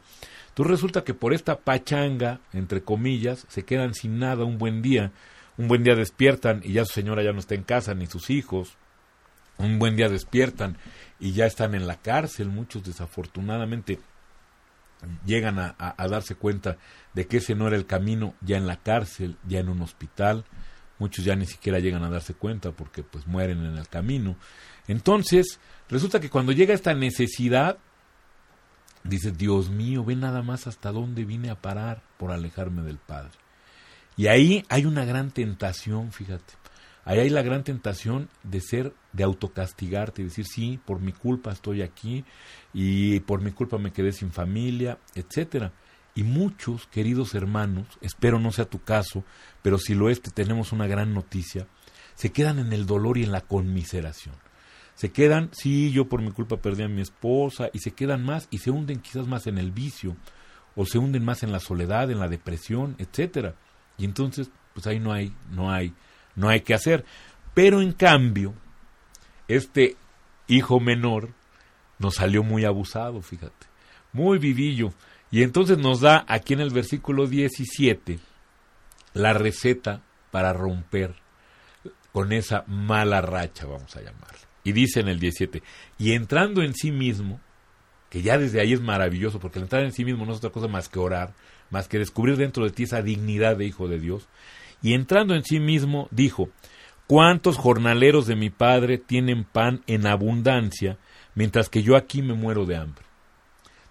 [0.49, 5.11] Entonces resulta que por esta pachanga, entre comillas, se quedan sin nada un buen día.
[5.57, 8.29] Un buen día despiertan y ya su señora ya no está en casa, ni sus
[8.29, 8.77] hijos.
[9.57, 10.77] Un buen día despiertan
[11.19, 12.47] y ya están en la cárcel.
[12.49, 13.99] Muchos desafortunadamente
[15.25, 16.77] llegan a, a- a darse cuenta
[17.13, 20.45] de que ese no era el camino ya en la cárcel, ya en un hospital.
[21.01, 24.35] Muchos ya ni siquiera llegan a darse cuenta porque pues mueren en el camino.
[24.87, 25.59] Entonces,
[25.89, 27.79] resulta que cuando llega esta necesidad,
[29.03, 33.31] dice, Dios mío, ve nada más hasta dónde vine a parar por alejarme del Padre.
[34.15, 36.53] Y ahí hay una gran tentación, fíjate.
[37.03, 41.51] Ahí hay la gran tentación de ser, de autocastigarte y decir, sí, por mi culpa
[41.51, 42.25] estoy aquí
[42.75, 45.71] y por mi culpa me quedé sin familia, etcétera.
[46.13, 49.23] Y muchos, queridos hermanos, espero no sea tu caso,
[49.61, 51.67] pero si lo es, te tenemos una gran noticia,
[52.15, 54.35] se quedan en el dolor y en la conmiseración.
[54.95, 58.47] Se quedan, sí, yo por mi culpa perdí a mi esposa, y se quedan más
[58.51, 60.17] y se hunden quizás más en el vicio,
[60.75, 63.55] o se hunden más en la soledad, en la depresión, etcétera.
[63.97, 65.93] Y entonces, pues ahí no hay, no hay,
[66.35, 67.05] no hay que hacer.
[67.53, 68.53] Pero en cambio,
[69.47, 69.95] este
[70.47, 71.29] hijo menor
[71.99, 73.67] nos salió muy abusado, fíjate,
[74.13, 74.93] muy vivillo.
[75.31, 78.19] Y entonces nos da aquí en el versículo 17
[79.13, 81.15] la receta para romper
[82.11, 84.39] con esa mala racha, vamos a llamarla.
[84.63, 85.63] Y dice en el 17,
[85.97, 87.39] y entrando en sí mismo,
[88.09, 90.51] que ya desde ahí es maravilloso, porque el entrar en sí mismo no es otra
[90.51, 91.33] cosa más que orar,
[91.69, 94.27] más que descubrir dentro de ti esa dignidad de hijo de Dios.
[94.81, 96.49] Y entrando en sí mismo, dijo,
[97.07, 100.97] ¿cuántos jornaleros de mi padre tienen pan en abundancia,
[101.33, 103.05] mientras que yo aquí me muero de hambre?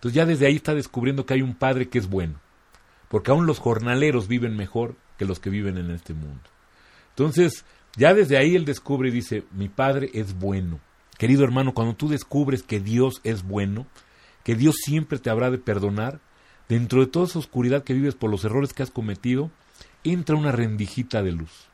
[0.01, 2.41] Entonces ya desde ahí está descubriendo que hay un padre que es bueno,
[3.09, 6.41] porque aún los jornaleros viven mejor que los que viven en este mundo.
[7.11, 7.67] Entonces,
[7.99, 10.81] ya desde ahí él descubre y dice, mi padre es bueno.
[11.19, 13.87] Querido hermano, cuando tú descubres que Dios es bueno,
[14.43, 16.19] que Dios siempre te habrá de perdonar,
[16.67, 19.51] dentro de toda esa oscuridad que vives por los errores que has cometido,
[20.03, 21.69] entra una rendijita de luz.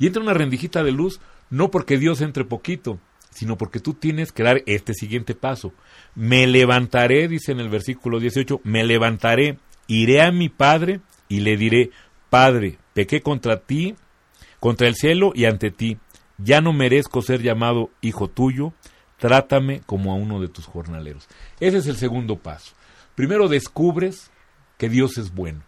[0.00, 2.98] Y entra una rendijita de luz no porque Dios entre poquito,
[3.30, 5.72] sino porque tú tienes que dar este siguiente paso.
[6.14, 11.56] Me levantaré, dice en el versículo 18, me levantaré, iré a mi Padre y le
[11.56, 11.90] diré,
[12.28, 13.94] Padre, pequé contra ti,
[14.58, 15.98] contra el cielo y ante ti.
[16.38, 18.72] Ya no merezco ser llamado hijo tuyo,
[19.18, 21.28] trátame como a uno de tus jornaleros.
[21.60, 22.74] Ese es el segundo paso.
[23.14, 24.30] Primero descubres
[24.78, 25.62] que Dios es bueno.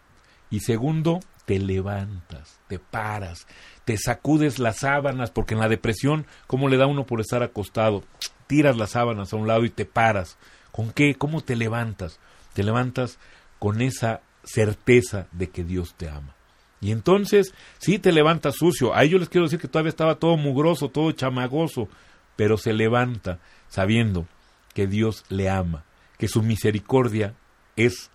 [0.50, 3.46] Y segundo, te levantas, te paras,
[3.84, 8.04] te sacudes las sábanas, porque en la depresión, ¿cómo le da uno por estar acostado?
[8.46, 10.38] Tiras las sábanas a un lado y te paras.
[10.70, 11.14] ¿Con qué?
[11.14, 12.18] ¿Cómo te levantas?
[12.54, 13.18] Te levantas
[13.58, 16.34] con esa certeza de que Dios te ama.
[16.80, 18.94] Y entonces, sí te levantas sucio.
[18.94, 21.88] A ellos les quiero decir que todavía estaba todo mugroso, todo chamagoso.
[22.34, 24.26] pero se levanta sabiendo
[24.74, 25.84] que Dios le ama,
[26.18, 27.34] que su misericordia
[27.76, 28.10] es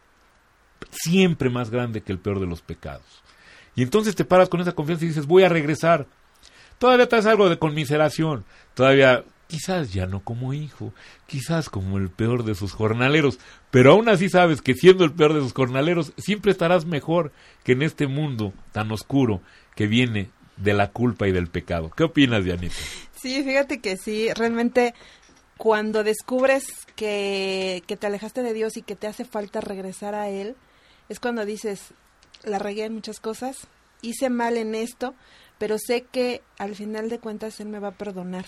[0.91, 3.23] siempre más grande que el peor de los pecados.
[3.77, 6.07] Y entonces te paras con esa confianza y dices, voy a regresar.
[6.79, 10.93] Todavía te haces algo de conmiseración, todavía quizás ya no como hijo,
[11.27, 15.33] quizás como el peor de sus jornaleros, pero aún así sabes que siendo el peor
[15.33, 17.31] de sus jornaleros, siempre estarás mejor
[17.63, 19.41] que en este mundo tan oscuro
[19.75, 21.91] que viene de la culpa y del pecado.
[21.95, 22.75] ¿Qué opinas, Dianita?
[23.15, 24.95] Sí, fíjate que sí, realmente
[25.55, 30.29] cuando descubres que, que te alejaste de Dios y que te hace falta regresar a
[30.29, 30.55] Él,
[31.09, 31.93] es cuando dices,
[32.43, 33.67] la regué en muchas cosas,
[34.01, 35.13] hice mal en esto,
[35.57, 38.45] pero sé que al final de cuentas Él me va a perdonar.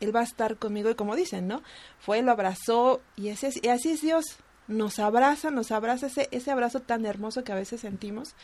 [0.00, 1.62] Él va a estar conmigo y como dicen, ¿no?
[2.00, 4.24] Fue, lo abrazó y, ese, es- y así es Dios.
[4.68, 8.34] Nos abraza, nos abraza ese, ese abrazo tan hermoso que a veces sentimos.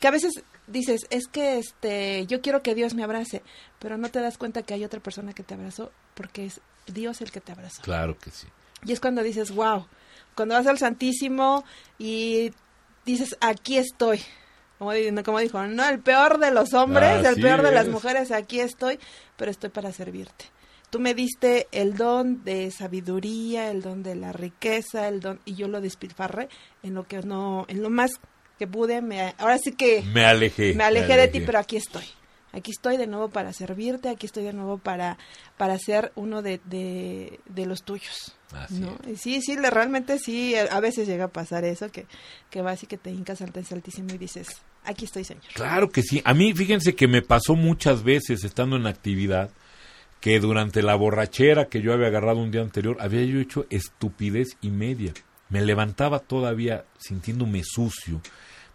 [0.00, 0.32] Que a veces
[0.66, 3.42] dices, es que este, yo quiero que Dios me abrace,
[3.78, 7.20] pero no te das cuenta que hay otra persona que te abrazó porque es Dios
[7.20, 7.82] el que te abrazó.
[7.82, 8.48] Claro que sí.
[8.84, 9.86] Y es cuando dices, wow,
[10.34, 11.64] cuando vas al Santísimo
[11.98, 12.52] y
[13.04, 14.20] dices, aquí estoy.
[14.78, 17.86] Como, di- como dijo, no, el peor de los hombres, Así el peor de las
[17.86, 17.92] es.
[17.92, 18.98] mujeres, aquí estoy,
[19.36, 20.46] pero estoy para servirte.
[20.90, 25.54] Tú me diste el don de sabiduría, el don de la riqueza, el don, y
[25.54, 26.48] yo lo despilfarré
[26.82, 28.10] en lo que no, en lo más
[28.58, 30.74] que pude, me, ahora sí que Me alejé.
[30.74, 32.04] me alejé de ti, pero aquí estoy.
[32.52, 35.16] Aquí estoy de nuevo para servirte, aquí estoy de nuevo para,
[35.56, 38.36] para ser uno de, de, de los tuyos.
[38.52, 38.98] Así ¿no?
[39.10, 42.06] Y sí, sí, le- realmente sí, a veces llega a pasar eso, que,
[42.50, 44.48] que vas y que te hincas ante el Altísimo y dices,
[44.84, 45.44] aquí estoy, Señor.
[45.54, 46.20] Claro que sí.
[46.26, 49.50] A mí, fíjense que me pasó muchas veces estando en actividad
[50.20, 54.56] que durante la borrachera que yo había agarrado un día anterior, había yo hecho estupidez
[54.60, 55.14] y media.
[55.48, 58.20] Me levantaba todavía sintiéndome sucio,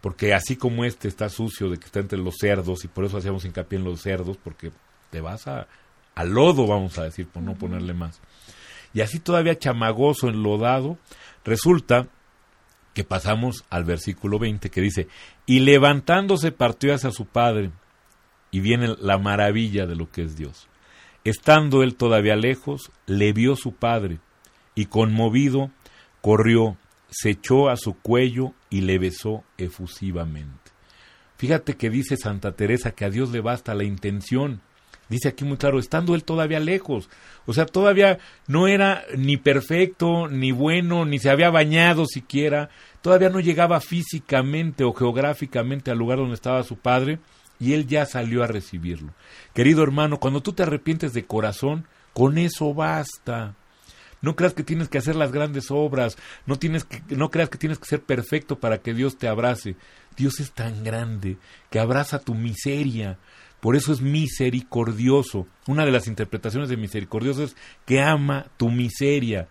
[0.00, 3.18] porque así como este está sucio de que está entre los cerdos, y por eso
[3.18, 4.70] hacíamos hincapié en los cerdos, porque
[5.10, 5.66] te vas a,
[6.14, 8.20] al lodo, vamos a decir, por no ponerle más.
[8.94, 10.98] Y así todavía chamagoso, enlodado,
[11.44, 12.08] resulta
[12.94, 15.08] que pasamos al versículo 20 que dice,
[15.46, 17.70] y levantándose partió hacia su padre,
[18.50, 20.68] y viene la maravilla de lo que es Dios.
[21.24, 24.20] Estando él todavía lejos, le vio su padre,
[24.74, 25.70] y conmovido,
[26.22, 26.76] corrió,
[27.10, 30.70] se echó a su cuello y le besó efusivamente.
[31.36, 34.60] Fíjate que dice Santa Teresa que a Dios le basta la intención.
[35.08, 37.08] Dice aquí muy claro, estando él todavía lejos.
[37.46, 42.68] O sea, todavía no era ni perfecto, ni bueno, ni se había bañado siquiera.
[43.00, 47.20] Todavía no llegaba físicamente o geográficamente al lugar donde estaba su padre
[47.58, 49.14] y él ya salió a recibirlo.
[49.54, 53.54] Querido hermano, cuando tú te arrepientes de corazón, con eso basta.
[54.20, 57.58] No creas que tienes que hacer las grandes obras, no, tienes que, no creas que
[57.58, 59.76] tienes que ser perfecto para que Dios te abrace.
[60.16, 61.36] Dios es tan grande
[61.70, 63.18] que abraza tu miseria.
[63.60, 65.46] Por eso es misericordioso.
[65.66, 69.48] Una de las interpretaciones de misericordioso es que ama tu miseria.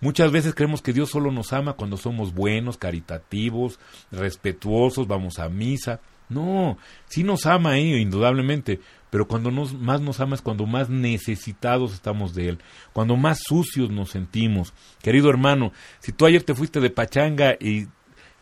[0.00, 3.78] Muchas veces creemos que Dios solo nos ama cuando somos buenos, caritativos,
[4.10, 6.00] respetuosos, vamos a misa.
[6.30, 10.88] No, sí nos ama ahí, indudablemente, pero cuando nos, más nos ama es cuando más
[10.88, 12.58] necesitados estamos de Él,
[12.92, 14.72] cuando más sucios nos sentimos.
[15.02, 17.88] Querido hermano, si tú ayer te fuiste de pachanga y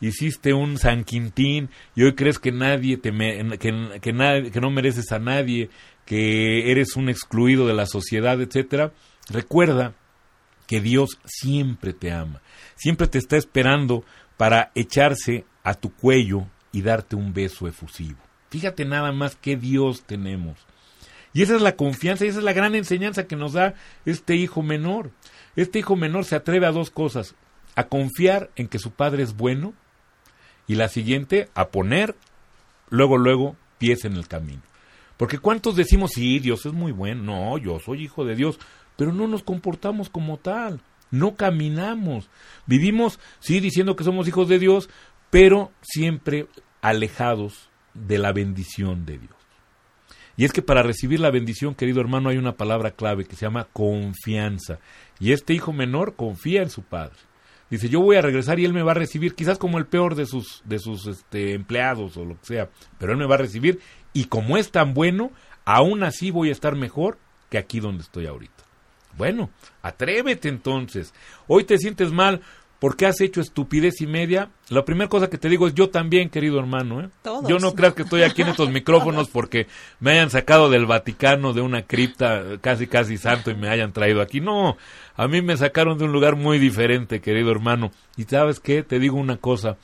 [0.00, 5.10] hiciste un San Quintín y hoy crees que nadie te que, que, que no mereces
[5.12, 5.70] a nadie,
[6.04, 8.92] que eres un excluido de la sociedad, etcétera,
[9.28, 9.94] recuerda
[10.66, 12.42] que Dios siempre te ama,
[12.76, 14.04] siempre te está esperando
[14.36, 18.27] para echarse a tu cuello y darte un beso efusivo.
[18.50, 20.58] Fíjate nada más qué Dios tenemos.
[21.32, 23.74] Y esa es la confianza y esa es la gran enseñanza que nos da
[24.06, 25.10] este hijo menor.
[25.56, 27.34] Este hijo menor se atreve a dos cosas,
[27.74, 29.74] a confiar en que su padre es bueno
[30.66, 32.14] y la siguiente, a poner
[32.90, 34.62] luego, luego, pies en el camino.
[35.16, 37.22] Porque ¿cuántos decimos, sí, Dios es muy bueno?
[37.22, 38.58] No, yo soy hijo de Dios,
[38.96, 40.80] pero no nos comportamos como tal,
[41.10, 42.30] no caminamos.
[42.66, 44.88] Vivimos, sí, diciendo que somos hijos de Dios,
[45.30, 46.46] pero siempre
[46.80, 47.67] alejados
[48.06, 49.32] de la bendición de Dios.
[50.36, 53.44] Y es que para recibir la bendición, querido hermano, hay una palabra clave que se
[53.44, 54.78] llama confianza.
[55.18, 57.16] Y este hijo menor confía en su padre.
[57.70, 60.14] Dice, yo voy a regresar y él me va a recibir, quizás como el peor
[60.14, 63.38] de sus, de sus este, empleados o lo que sea, pero él me va a
[63.38, 63.80] recibir
[64.14, 65.32] y como es tan bueno,
[65.64, 67.18] aún así voy a estar mejor
[67.50, 68.64] que aquí donde estoy ahorita.
[69.16, 69.50] Bueno,
[69.82, 71.12] atrévete entonces.
[71.46, 72.40] Hoy te sientes mal
[72.78, 74.50] porque has hecho estupidez y media.
[74.68, 77.00] La primera cosa que te digo es yo también, querido hermano.
[77.00, 77.08] ¿eh?
[77.22, 77.48] Todos.
[77.48, 79.66] Yo no creas que estoy aquí en estos micrófonos porque
[80.00, 84.20] me hayan sacado del Vaticano, de una cripta casi casi santo y me hayan traído
[84.20, 84.40] aquí.
[84.40, 84.76] No,
[85.16, 87.90] a mí me sacaron de un lugar muy diferente, querido hermano.
[88.16, 89.76] Y sabes qué, te digo una cosa,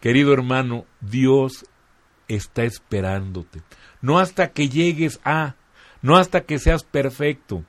[0.00, 1.66] querido hermano, Dios
[2.28, 3.60] está esperándote.
[4.00, 5.56] No hasta que llegues a,
[6.00, 7.64] no hasta que seas perfecto.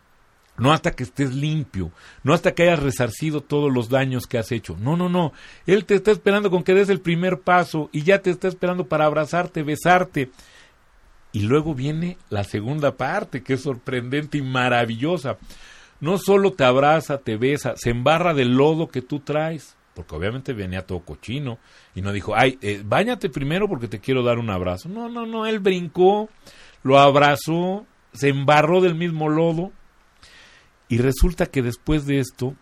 [0.61, 1.91] No hasta que estés limpio,
[2.23, 4.77] no hasta que hayas resarcido todos los daños que has hecho.
[4.79, 5.33] No, no, no.
[5.65, 8.85] Él te está esperando con que des el primer paso y ya te está esperando
[8.85, 10.29] para abrazarte, besarte.
[11.31, 15.37] Y luego viene la segunda parte, que es sorprendente y maravillosa.
[15.99, 20.53] No solo te abraza, te besa, se embarra del lodo que tú traes, porque obviamente
[20.53, 21.57] venía todo cochino
[21.95, 24.89] y no dijo, ay, eh, báñate primero porque te quiero dar un abrazo.
[24.89, 26.29] No, no, no, él brincó,
[26.83, 29.71] lo abrazó, se embarró del mismo lodo
[30.91, 32.53] y resulta que después de esto,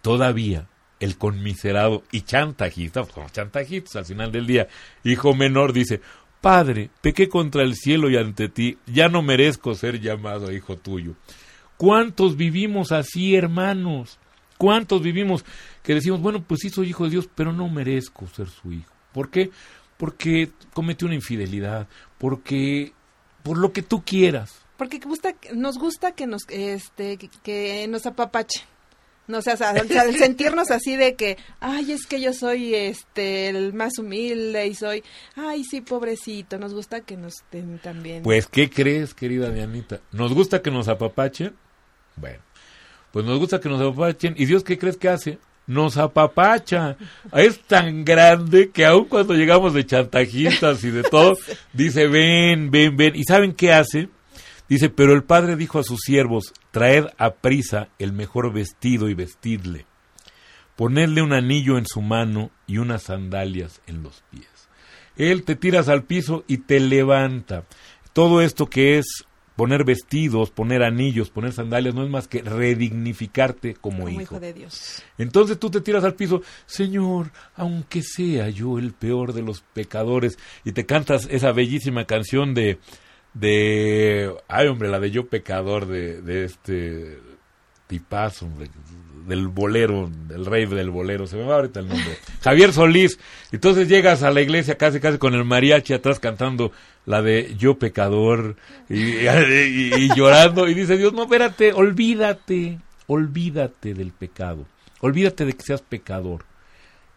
[0.00, 0.68] todavía
[1.00, 4.68] el conmiserado y chantajista, pues como chantajitos al final del día,
[5.02, 6.00] hijo menor dice,
[6.40, 11.16] Padre, pequé contra el cielo y ante ti, ya no merezco ser llamado hijo tuyo.
[11.76, 14.20] ¿Cuántos vivimos así, hermanos?
[14.56, 15.44] ¿Cuántos vivimos
[15.82, 18.94] que decimos, bueno, pues sí soy hijo de Dios, pero no merezco ser su hijo?
[19.12, 19.50] ¿Por qué?
[19.96, 21.88] Porque cometí una infidelidad,
[22.18, 22.92] porque
[23.42, 24.61] por lo que tú quieras.
[24.76, 28.64] Porque gusta, nos gusta que nos, este, que, que nos apapache.
[29.28, 33.98] No o sea, sentirnos así de que, ay, es que yo soy este el más
[33.98, 35.04] humilde y soy,
[35.36, 38.24] ay, sí, pobrecito, nos gusta que nos den también.
[38.24, 40.00] Pues, ¿qué crees, querida Dianita?
[40.10, 41.54] ¿Nos gusta que nos apapachen?
[42.16, 42.40] Bueno,
[43.12, 44.34] pues nos gusta que nos apapachen.
[44.36, 45.38] ¿Y Dios qué crees que hace?
[45.68, 46.96] Nos apapacha.
[47.32, 51.36] Es tan grande que aun cuando llegamos de chantajistas y de todo,
[51.72, 53.14] dice, ven, ven, ven.
[53.14, 54.08] ¿Y saben qué hace?
[54.72, 59.14] Dice, pero el padre dijo a sus siervos, traed a prisa el mejor vestido y
[59.14, 59.84] vestidle.
[60.76, 64.48] Ponedle un anillo en su mano y unas sandalias en los pies.
[65.18, 67.66] Él te tiras al piso y te levanta.
[68.14, 73.74] Todo esto que es poner vestidos, poner anillos, poner sandalias, no es más que redignificarte
[73.74, 74.22] como, como hijo.
[74.22, 75.02] hijo de Dios.
[75.18, 80.38] Entonces tú te tiras al piso, Señor, aunque sea yo el peor de los pecadores,
[80.64, 82.78] y te cantas esa bellísima canción de,
[83.34, 87.18] de, ay hombre, la de yo pecador, de, de este
[87.86, 88.48] tipazo,
[89.26, 93.18] del bolero, del rey del bolero, se me va ahorita el nombre, Javier Solís.
[93.52, 96.72] Entonces llegas a la iglesia casi casi con el mariachi atrás cantando
[97.06, 98.56] la de yo pecador
[98.88, 104.66] y, y- y llorando y dice Dios, no, espérate, olvídate, olvídate del pecado,
[105.00, 106.44] olvídate de que seas pecador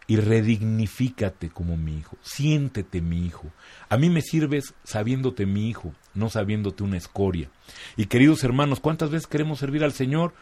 [0.06, 3.50] y redignifícate como mi hijo, siéntete mi hijo.
[3.88, 7.50] A mí me sirves sabiéndote mi hijo, no sabiéndote una escoria.
[7.96, 10.32] Y queridos hermanos, ¿cuántas veces queremos servir al Señor,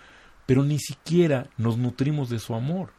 [0.47, 2.91] pero ni siquiera nos nutrimos de su amor?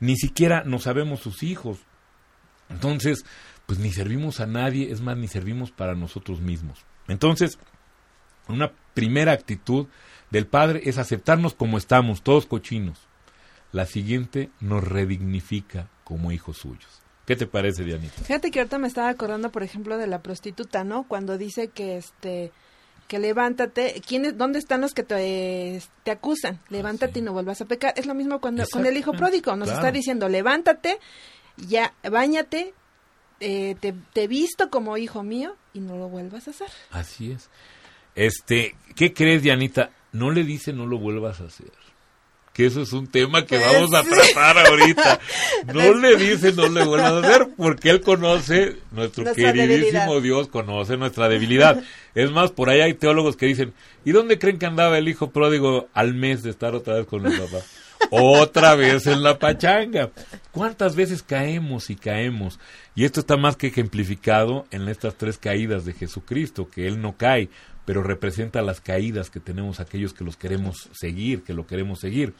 [0.00, 1.78] Ni siquiera nos sabemos sus hijos.
[2.68, 3.24] Entonces,
[3.66, 6.84] pues ni servimos a nadie, es más, ni servimos para nosotros mismos.
[7.08, 7.58] Entonces,
[8.46, 9.86] una primera actitud
[10.30, 13.07] del Padre es aceptarnos como estamos, todos cochinos.
[13.72, 17.02] La siguiente nos redignifica como hijos suyos.
[17.26, 18.22] ¿Qué te parece, Dianita?
[18.22, 21.04] Fíjate que ahorita me estaba acordando, por ejemplo, de la prostituta, ¿no?
[21.04, 22.52] Cuando dice que este
[23.08, 26.60] que levántate, ¿quiénes, ¿dónde están los que te, te acusan?
[26.68, 27.94] Levántate y no vuelvas a pecar.
[27.96, 29.80] Es lo mismo cuando con el hijo pródigo, nos claro.
[29.80, 30.98] está diciendo, levántate,
[31.56, 32.74] ya, báñate,
[33.40, 36.68] eh, te, te visto como hijo mío y no lo vuelvas a hacer.
[36.90, 37.48] Así es.
[38.14, 39.90] Este, ¿qué crees, Dianita?
[40.12, 41.72] No le dice no lo vuelvas a hacer.
[42.58, 45.20] Que eso es un tema que Pues vamos a tratar ahorita.
[45.72, 50.22] No le dice no le vuelvas a hacer porque él conoce, nuestro Nuestra queridísimo debilidad.
[50.22, 51.80] Dios conoce nuestra debilidad.
[52.16, 55.30] Es más, por ahí hay teólogos que dicen, ¿y dónde creen que andaba el hijo
[55.30, 57.64] pródigo al mes de estar otra vez con el papá?
[58.10, 60.10] Otra vez en la pachanga.
[60.50, 62.58] ¿Cuántas veces caemos y caemos?
[62.96, 67.16] Y esto está más que ejemplificado en estas tres caídas de Jesucristo, que Él no
[67.16, 67.50] cae,
[67.88, 72.34] pero representa las caídas que tenemos aquellos que los queremos seguir, que lo queremos seguir.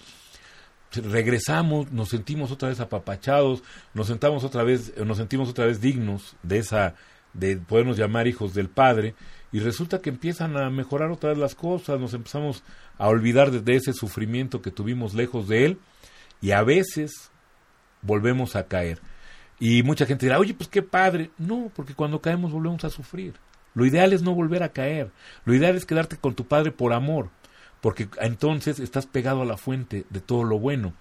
[0.92, 3.62] Regresamos, nos sentimos otra vez apapachados,
[3.94, 6.96] nos sentamos otra vez, eh, nos sentimos otra vez dignos de esa,
[7.32, 9.14] de podernos llamar hijos del Padre,
[9.51, 12.62] y resulta que empiezan a mejorar otra vez las cosas, nos empezamos
[12.99, 15.78] a olvidar de, de ese sufrimiento que tuvimos lejos de Él,
[16.42, 17.30] y a veces
[18.03, 19.01] volvemos a caer.
[19.59, 21.30] Y mucha gente dirá, oye, pues qué padre.
[21.38, 23.32] No, porque cuando caemos volvemos a sufrir.
[23.79, 25.12] Lo ideal es no volver a caer.
[25.45, 27.31] Lo ideal es quedarte con tu padre por amor,
[27.81, 30.95] porque entonces estás pegado a la fuente de todo lo bueno.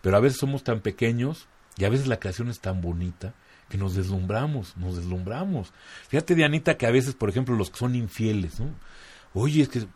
[0.00, 3.34] Pero a veces somos tan pequeños y a veces la creación es tan bonita
[3.68, 5.74] que nos deslumbramos, nos deslumbramos.
[6.08, 8.70] Fíjate, Dianita, que a veces, por ejemplo, los que son infieles, ¿no?
[9.34, 9.86] Oye, es que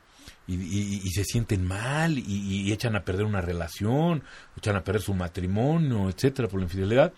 [0.47, 4.23] y, se sienten mal y, y echan a perder una relación,
[4.59, 7.15] echan a perder su matrimonio, etcétera, por la infidelidad.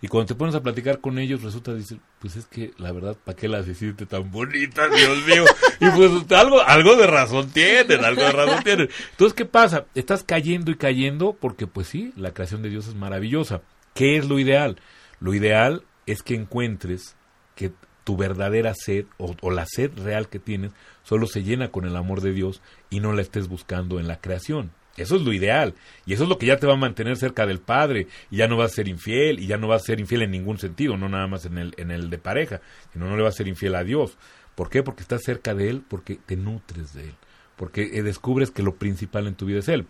[0.00, 3.16] Y cuando te pones a platicar con ellos, resulta, dices, pues es que la verdad,
[3.24, 5.44] ¿para qué las hiciste tan bonitas, Dios mío?
[5.80, 8.88] Y pues algo, algo de razón tienen, algo de razón tienen.
[9.10, 9.86] Entonces, ¿qué pasa?
[9.96, 13.62] Estás cayendo y cayendo porque, pues sí, la creación de Dios es maravillosa.
[13.94, 14.80] ¿Qué es lo ideal?
[15.18, 17.16] Lo ideal es que encuentres
[17.56, 17.72] que
[18.04, 20.72] tu verdadera sed o, o la sed real que tienes
[21.02, 24.20] solo se llena con el amor de Dios y no la estés buscando en la
[24.20, 24.70] creación.
[24.98, 25.74] Eso es lo ideal.
[26.06, 28.08] Y eso es lo que ya te va a mantener cerca del Padre.
[28.30, 29.40] Y ya no vas a ser infiel.
[29.40, 30.96] Y ya no vas a ser infiel en ningún sentido.
[30.96, 32.60] No nada más en el, en el de pareja.
[32.92, 34.18] Sino no le vas a ser infiel a Dios.
[34.54, 34.82] ¿Por qué?
[34.82, 35.82] Porque estás cerca de Él.
[35.88, 37.14] Porque te nutres de Él.
[37.56, 39.86] Porque eh, descubres que lo principal en tu vida es Él.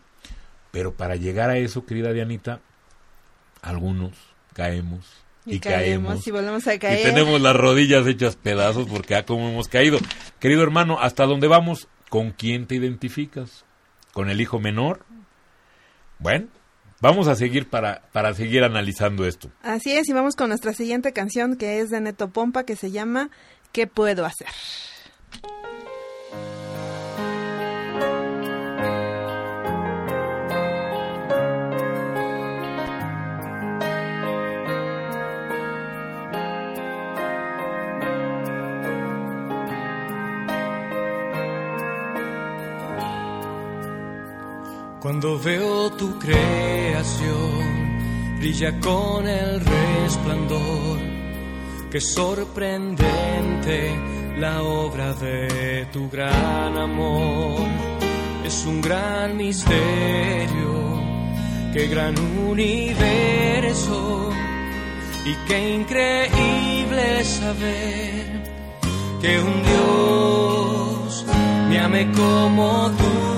[0.70, 2.60] Pero para llegar a eso, querida Dianita,
[3.62, 4.12] algunos
[4.52, 5.06] caemos.
[5.46, 7.00] Y, caemos, y volvemos a caer.
[7.00, 9.98] Y tenemos las rodillas hechas pedazos porque a como hemos caído.
[10.40, 11.88] Querido hermano, ¿hasta dónde vamos?
[12.10, 13.64] ¿Con quién te identificas?
[14.12, 15.04] ¿Con el hijo menor?
[16.18, 16.48] Bueno,
[17.00, 19.50] vamos a seguir para, para seguir analizando esto.
[19.62, 22.90] Así es, y vamos con nuestra siguiente canción que es de Neto Pompa que se
[22.90, 23.30] llama
[23.72, 24.48] ¿Qué puedo hacer?
[45.00, 47.60] Cuando veo tu creación,
[48.40, 50.98] brilla con el resplandor.
[51.88, 53.94] Qué sorprendente
[54.38, 57.68] la obra de tu gran amor.
[58.44, 61.00] Es un gran misterio,
[61.72, 62.18] qué gran
[62.48, 64.30] universo.
[65.24, 68.42] Y qué increíble saber
[69.20, 71.24] que un Dios
[71.68, 73.37] me ame como tú.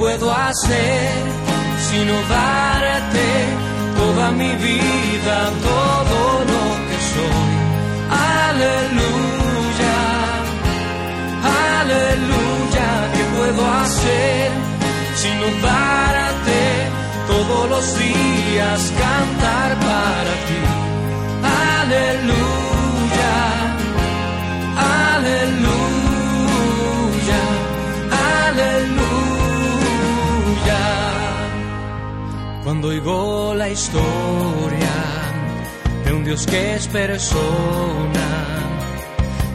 [0.00, 1.10] ¿Qué puedo hacer
[1.90, 3.28] sino darte
[3.98, 6.20] toda mi vida, todo
[6.52, 7.52] lo que soy?
[8.48, 10.00] Aleluya,
[11.80, 14.50] aleluya, ¿qué puedo hacer
[15.16, 16.62] sino darte
[17.28, 20.60] todos los días, cantar para ti?
[21.76, 23.36] Aleluya,
[25.12, 25.82] aleluya,
[28.48, 28.99] aleluya.
[32.70, 34.96] Cuando oigo la historia
[36.04, 38.28] de un Dios que es persona,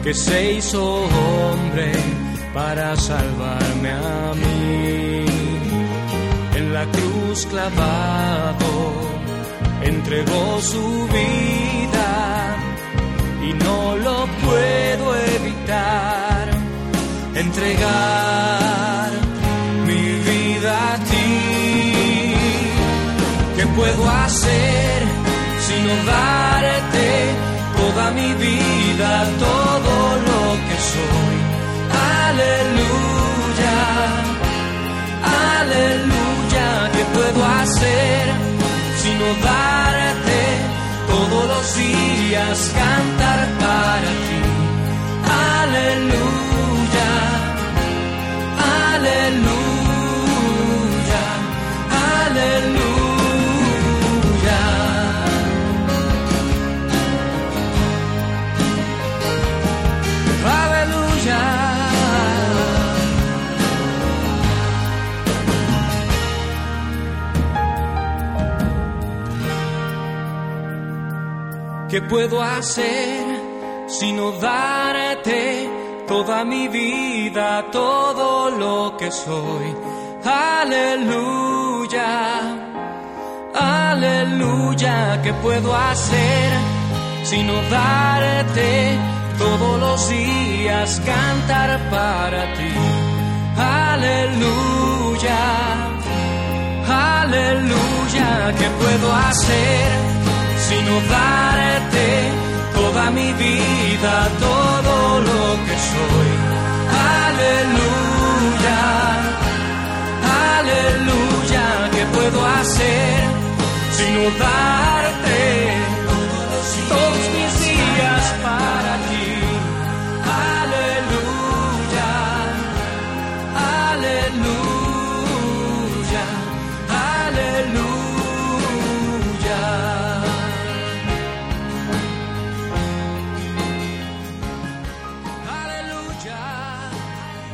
[0.04, 1.92] que se hizo hombre
[2.52, 5.24] para salvarme a mí.
[6.56, 8.68] En la cruz clavado
[9.82, 12.56] entregó su vida
[13.48, 16.50] y no lo puedo evitar.
[17.34, 19.25] Entregar
[23.76, 25.02] puedo hacer
[25.60, 27.08] sino darte
[27.76, 29.94] toda mi vida, todo
[30.28, 31.36] lo que soy?
[32.24, 33.78] Aleluya,
[35.60, 38.24] aleluya, ¿qué puedo hacer
[39.02, 40.40] sino darte
[41.12, 44.40] todos los días, cantar para ti?
[45.60, 47.12] Aleluya,
[48.94, 49.64] aleluya,
[52.24, 52.95] aleluya.
[71.96, 73.24] ¿Qué puedo hacer
[73.86, 75.66] sino darte
[76.06, 79.74] toda mi vida, todo lo que soy?
[80.60, 82.10] Aleluya,
[83.54, 86.52] aleluya, ¿qué puedo hacer
[87.24, 88.98] sino darte
[89.38, 92.74] todos los días, cantar para ti?
[93.56, 95.38] Aleluya,
[96.90, 100.15] aleluya, ¿qué puedo hacer?
[100.68, 102.06] Sino darte
[102.74, 104.14] toda mi vida,
[104.46, 106.30] todo lo que soy.
[107.26, 108.82] Aleluya,
[110.58, 111.64] aleluya,
[111.94, 113.36] ¿qué puedo hacer
[113.96, 115.42] sino darte
[116.88, 118.25] todos mis días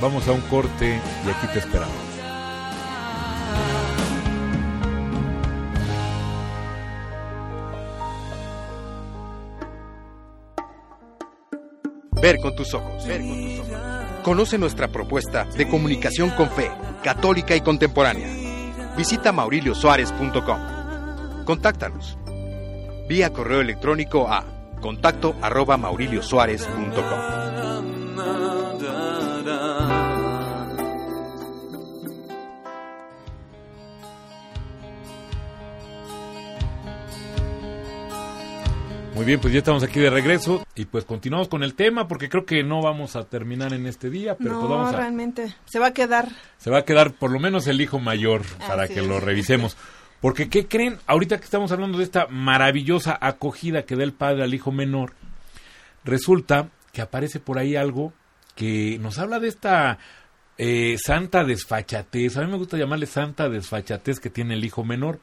[0.03, 1.95] Vamos a un corte y aquí te esperamos.
[12.21, 13.07] Ver con tus ojos.
[13.07, 13.71] Ver con tus ojos.
[14.25, 16.69] Conoce nuestra propuesta de comunicación con fe,
[17.05, 18.27] católica y contemporánea.
[18.97, 21.45] Visita mauriliosuárez.com.
[21.45, 22.19] Contáctanos
[23.09, 24.45] vía correo electrónico a
[24.81, 27.42] Contacto arroba mauriliosuárez.com.
[39.15, 42.31] Muy bien, pues ya estamos aquí de regreso y pues continuamos con el tema porque
[42.31, 44.97] creo que no vamos a terminar en este día, pero no, pues vamos a...
[44.97, 45.55] realmente.
[45.67, 46.29] Se va a quedar.
[46.57, 49.77] Se va a quedar por lo menos el hijo mayor para que lo revisemos.
[50.23, 50.99] Porque, ¿qué creen?
[51.07, 55.13] Ahorita que estamos hablando de esta maravillosa acogida que da el padre al hijo menor,
[56.05, 58.13] resulta que aparece por ahí algo
[58.55, 59.99] que nos habla de esta
[60.57, 62.37] eh, santa desfachatez.
[62.37, 65.21] A mí me gusta llamarle santa desfachatez que tiene el hijo menor.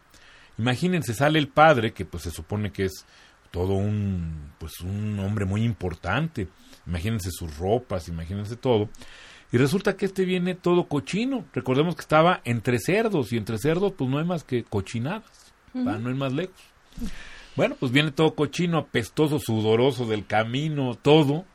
[0.58, 3.06] Imagínense, sale el padre, que pues se supone que es
[3.52, 6.48] todo un, pues un hombre muy importante.
[6.86, 8.90] Imagínense sus ropas, imagínense todo.
[9.52, 11.46] Y resulta que este viene todo cochino.
[11.54, 15.54] Recordemos que estaba entre cerdos y entre cerdos pues no hay más que cochinadas.
[15.74, 16.60] No hay más lejos.
[17.56, 21.46] Bueno, pues viene todo cochino, apestoso, sudoroso del camino, todo.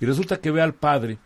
[0.00, 1.18] Y resulta que ve al padre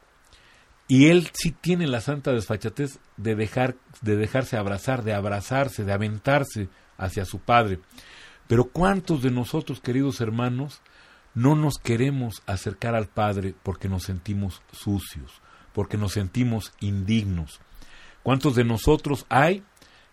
[0.89, 5.93] y él sí tiene la santa desfachatez de dejar de dejarse abrazar, de abrazarse, de
[5.93, 6.69] aventarse
[6.99, 7.79] hacia su padre.
[8.49, 10.81] Pero ¿cuántos de nosotros, queridos hermanos,
[11.35, 15.41] no nos queremos acercar al Padre porque nos sentimos sucios,
[15.73, 17.61] porque nos sentimos indignos?
[18.23, 19.63] ¿Cuántos de nosotros hay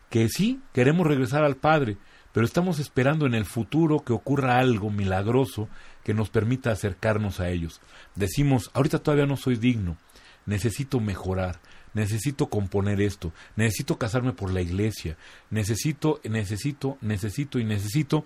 [0.09, 1.97] que sí queremos regresar al Padre,
[2.31, 5.67] pero estamos esperando en el futuro que ocurra algo milagroso
[6.03, 7.81] que nos permita acercarnos a ellos?
[8.15, 9.97] Decimos, ahorita todavía no soy digno,
[10.45, 11.59] necesito mejorar,
[11.93, 15.17] necesito componer esto, necesito casarme por la iglesia,
[15.49, 18.25] necesito, necesito, necesito y necesito,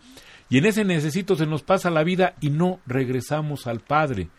[0.49, 4.29] y en ese necesito se nos pasa la vida y no regresamos al Padre.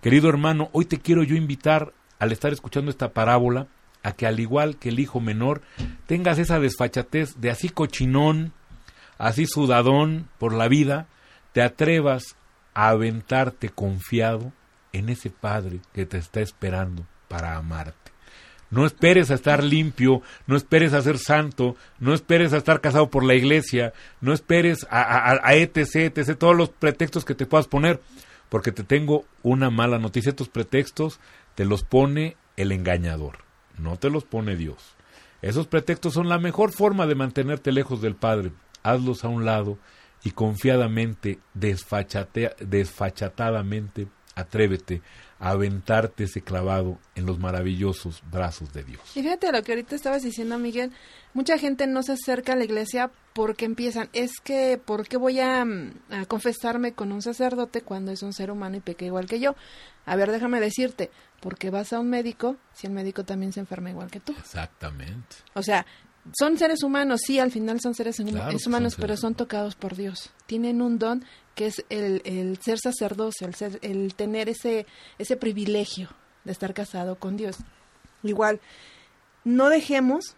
[0.00, 3.68] Querido hermano, hoy te quiero yo invitar, al estar escuchando esta parábola,
[4.02, 5.62] a que al igual que el hijo menor,
[6.06, 8.52] tengas esa desfachatez de así cochinón,
[9.18, 11.06] así sudadón por la vida,
[11.52, 12.36] te atrevas
[12.74, 14.52] a aventarte confiado
[14.92, 18.01] en ese Padre que te está esperando para amarte.
[18.72, 23.10] No esperes a estar limpio, no esperes a ser santo, no esperes a estar casado
[23.10, 23.92] por la iglesia,
[24.22, 28.00] no esperes a, a, a etc, etc, todos los pretextos que te puedas poner,
[28.48, 30.30] porque te tengo una mala noticia.
[30.30, 31.20] Estos pretextos
[31.54, 33.40] te los pone el engañador,
[33.76, 34.96] no te los pone Dios.
[35.42, 38.52] Esos pretextos son la mejor forma de mantenerte lejos del Padre.
[38.82, 39.76] Hazlos a un lado
[40.24, 45.02] y confiadamente, desfachatadamente, atrévete
[45.42, 49.00] a aventarte ese clavado en los maravillosos brazos de Dios.
[49.16, 50.92] Y fíjate lo que ahorita estabas diciendo, Miguel.
[51.34, 54.08] Mucha gente no se acerca a la iglesia porque empiezan.
[54.12, 58.32] Es que, ¿por qué voy a, mm, a confesarme con un sacerdote cuando es un
[58.32, 59.56] ser humano y peca igual que yo?
[60.06, 63.90] A ver, déjame decirte, porque vas a un médico si el médico también se enferma
[63.90, 64.36] igual que tú?
[64.38, 65.36] Exactamente.
[65.54, 65.84] O sea,
[66.38, 69.74] son seres humanos, sí, al final son seres Claro son humanos, seres pero son tocados
[69.74, 70.30] por Dios.
[70.46, 74.86] Tienen un don que es el, el ser sacerdocio, el, ser, el tener ese,
[75.18, 76.08] ese privilegio
[76.44, 77.56] de estar casado con Dios.
[78.22, 78.60] Igual,
[79.44, 80.36] no dejemos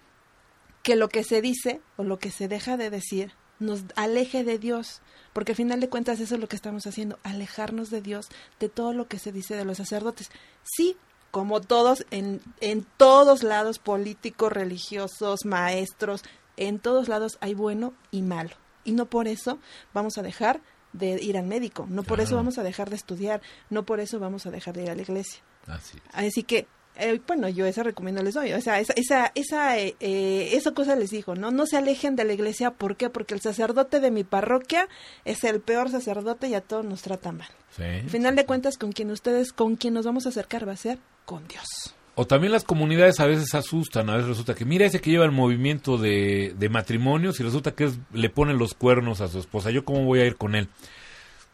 [0.82, 4.58] que lo que se dice o lo que se deja de decir nos aleje de
[4.58, 5.00] Dios,
[5.32, 8.26] porque al final de cuentas eso es lo que estamos haciendo, alejarnos de Dios,
[8.58, 10.30] de todo lo que se dice de los sacerdotes.
[10.62, 10.96] Sí,
[11.34, 16.22] como todos, en, en todos lados, políticos, religiosos, maestros,
[16.56, 18.50] en todos lados hay bueno y malo.
[18.84, 19.58] Y no por eso
[19.92, 20.60] vamos a dejar
[20.92, 24.20] de ir al médico, no por eso vamos a dejar de estudiar, no por eso
[24.20, 25.42] vamos a dejar de ir a la iglesia.
[25.66, 26.02] Así es.
[26.12, 28.52] Así que, eh, bueno, yo esa recomiendo les doy.
[28.52, 31.50] O sea, esa, esa, esa, eh, eh, esa cosa les digo, ¿no?
[31.50, 32.70] No se alejen de la iglesia.
[32.72, 33.10] ¿Por qué?
[33.10, 34.88] Porque el sacerdote de mi parroquia
[35.24, 37.48] es el peor sacerdote y a todos nos trata mal.
[37.76, 37.82] Sí.
[37.82, 40.76] Al final de cuentas, con quien ustedes, con quien nos vamos a acercar va a
[40.76, 41.94] ser con Dios.
[42.16, 45.24] O también las comunidades a veces asustan, a veces resulta que mira ese que lleva
[45.24, 49.40] el movimiento de, de matrimonios y resulta que es- le ponen los cuernos a su
[49.40, 50.68] esposa, yo cómo voy a ir con él.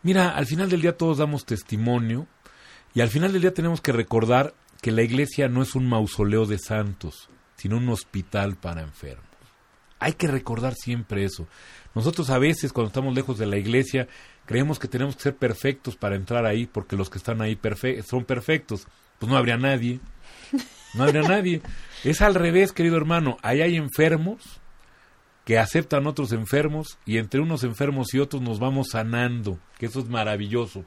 [0.03, 2.27] Mira, al final del día todos damos testimonio
[2.93, 6.47] y al final del día tenemos que recordar que la iglesia no es un mausoleo
[6.47, 9.25] de santos, sino un hospital para enfermos.
[9.99, 11.47] Hay que recordar siempre eso.
[11.95, 14.09] Nosotros a veces cuando estamos lejos de la iglesia
[14.47, 18.03] creemos que tenemos que ser perfectos para entrar ahí porque los que están ahí perfe-
[18.03, 18.87] son perfectos.
[19.19, 20.01] Pues no habría nadie.
[20.95, 21.61] No habría nadie.
[22.03, 23.37] Es al revés, querido hermano.
[23.43, 24.43] Ahí hay enfermos
[25.45, 30.01] que aceptan otros enfermos y entre unos enfermos y otros nos vamos sanando, que eso
[30.01, 30.85] es maravilloso.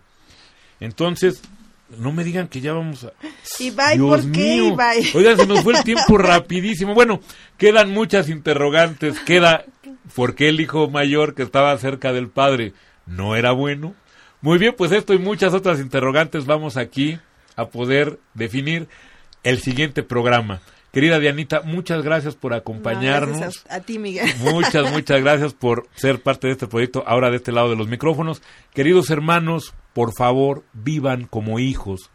[0.80, 1.42] Entonces,
[1.98, 3.12] no me digan que ya vamos a...
[3.60, 4.40] Bye, Dios ¿por qué?
[4.40, 4.76] mío.
[4.76, 5.12] Bye.
[5.16, 6.94] Oigan, se nos fue el tiempo rapidísimo.
[6.94, 7.20] Bueno,
[7.58, 9.20] quedan muchas interrogantes.
[9.20, 9.66] Queda,
[10.16, 12.74] ¿por qué el hijo mayor que estaba cerca del padre
[13.06, 13.96] no era bueno?
[14.42, 17.20] Muy bien, pues esto y muchas otras interrogantes vamos aquí
[17.56, 18.88] a poder definir
[19.44, 20.62] el siguiente programa.
[20.94, 23.40] Querida Dianita, muchas gracias por acompañarnos.
[23.40, 24.32] gracias a, a, ti, Miguel.
[24.42, 27.88] Muchas, muchas gracias por ser parte de este proyecto, ahora de este lado de los
[27.88, 28.44] micrófonos.
[28.76, 32.12] Queridos hermanos, por favor, vivan como hijos,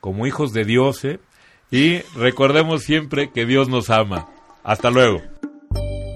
[0.00, 1.18] como hijos de Dios, ¿eh?
[1.72, 4.28] Y recordemos siempre que Dios nos ama.
[4.62, 5.20] Hasta luego.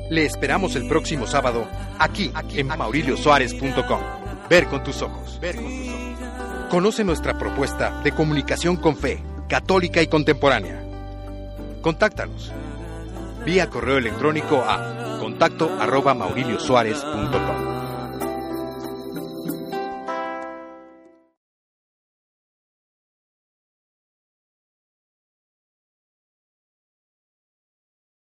[0.09, 1.67] Le esperamos el próximo sábado
[1.99, 4.01] aquí, en mauriliosuárez.com.
[4.49, 5.41] Ver con tus ojos.
[5.41, 6.69] Ver con tus ojos.
[6.71, 10.88] Conoce nuestra propuesta de comunicación con fe, católica y contemporánea.
[11.81, 12.53] Contáctanos
[13.45, 17.88] vía correo electrónico a contacto arroba mauriliosuárez.com.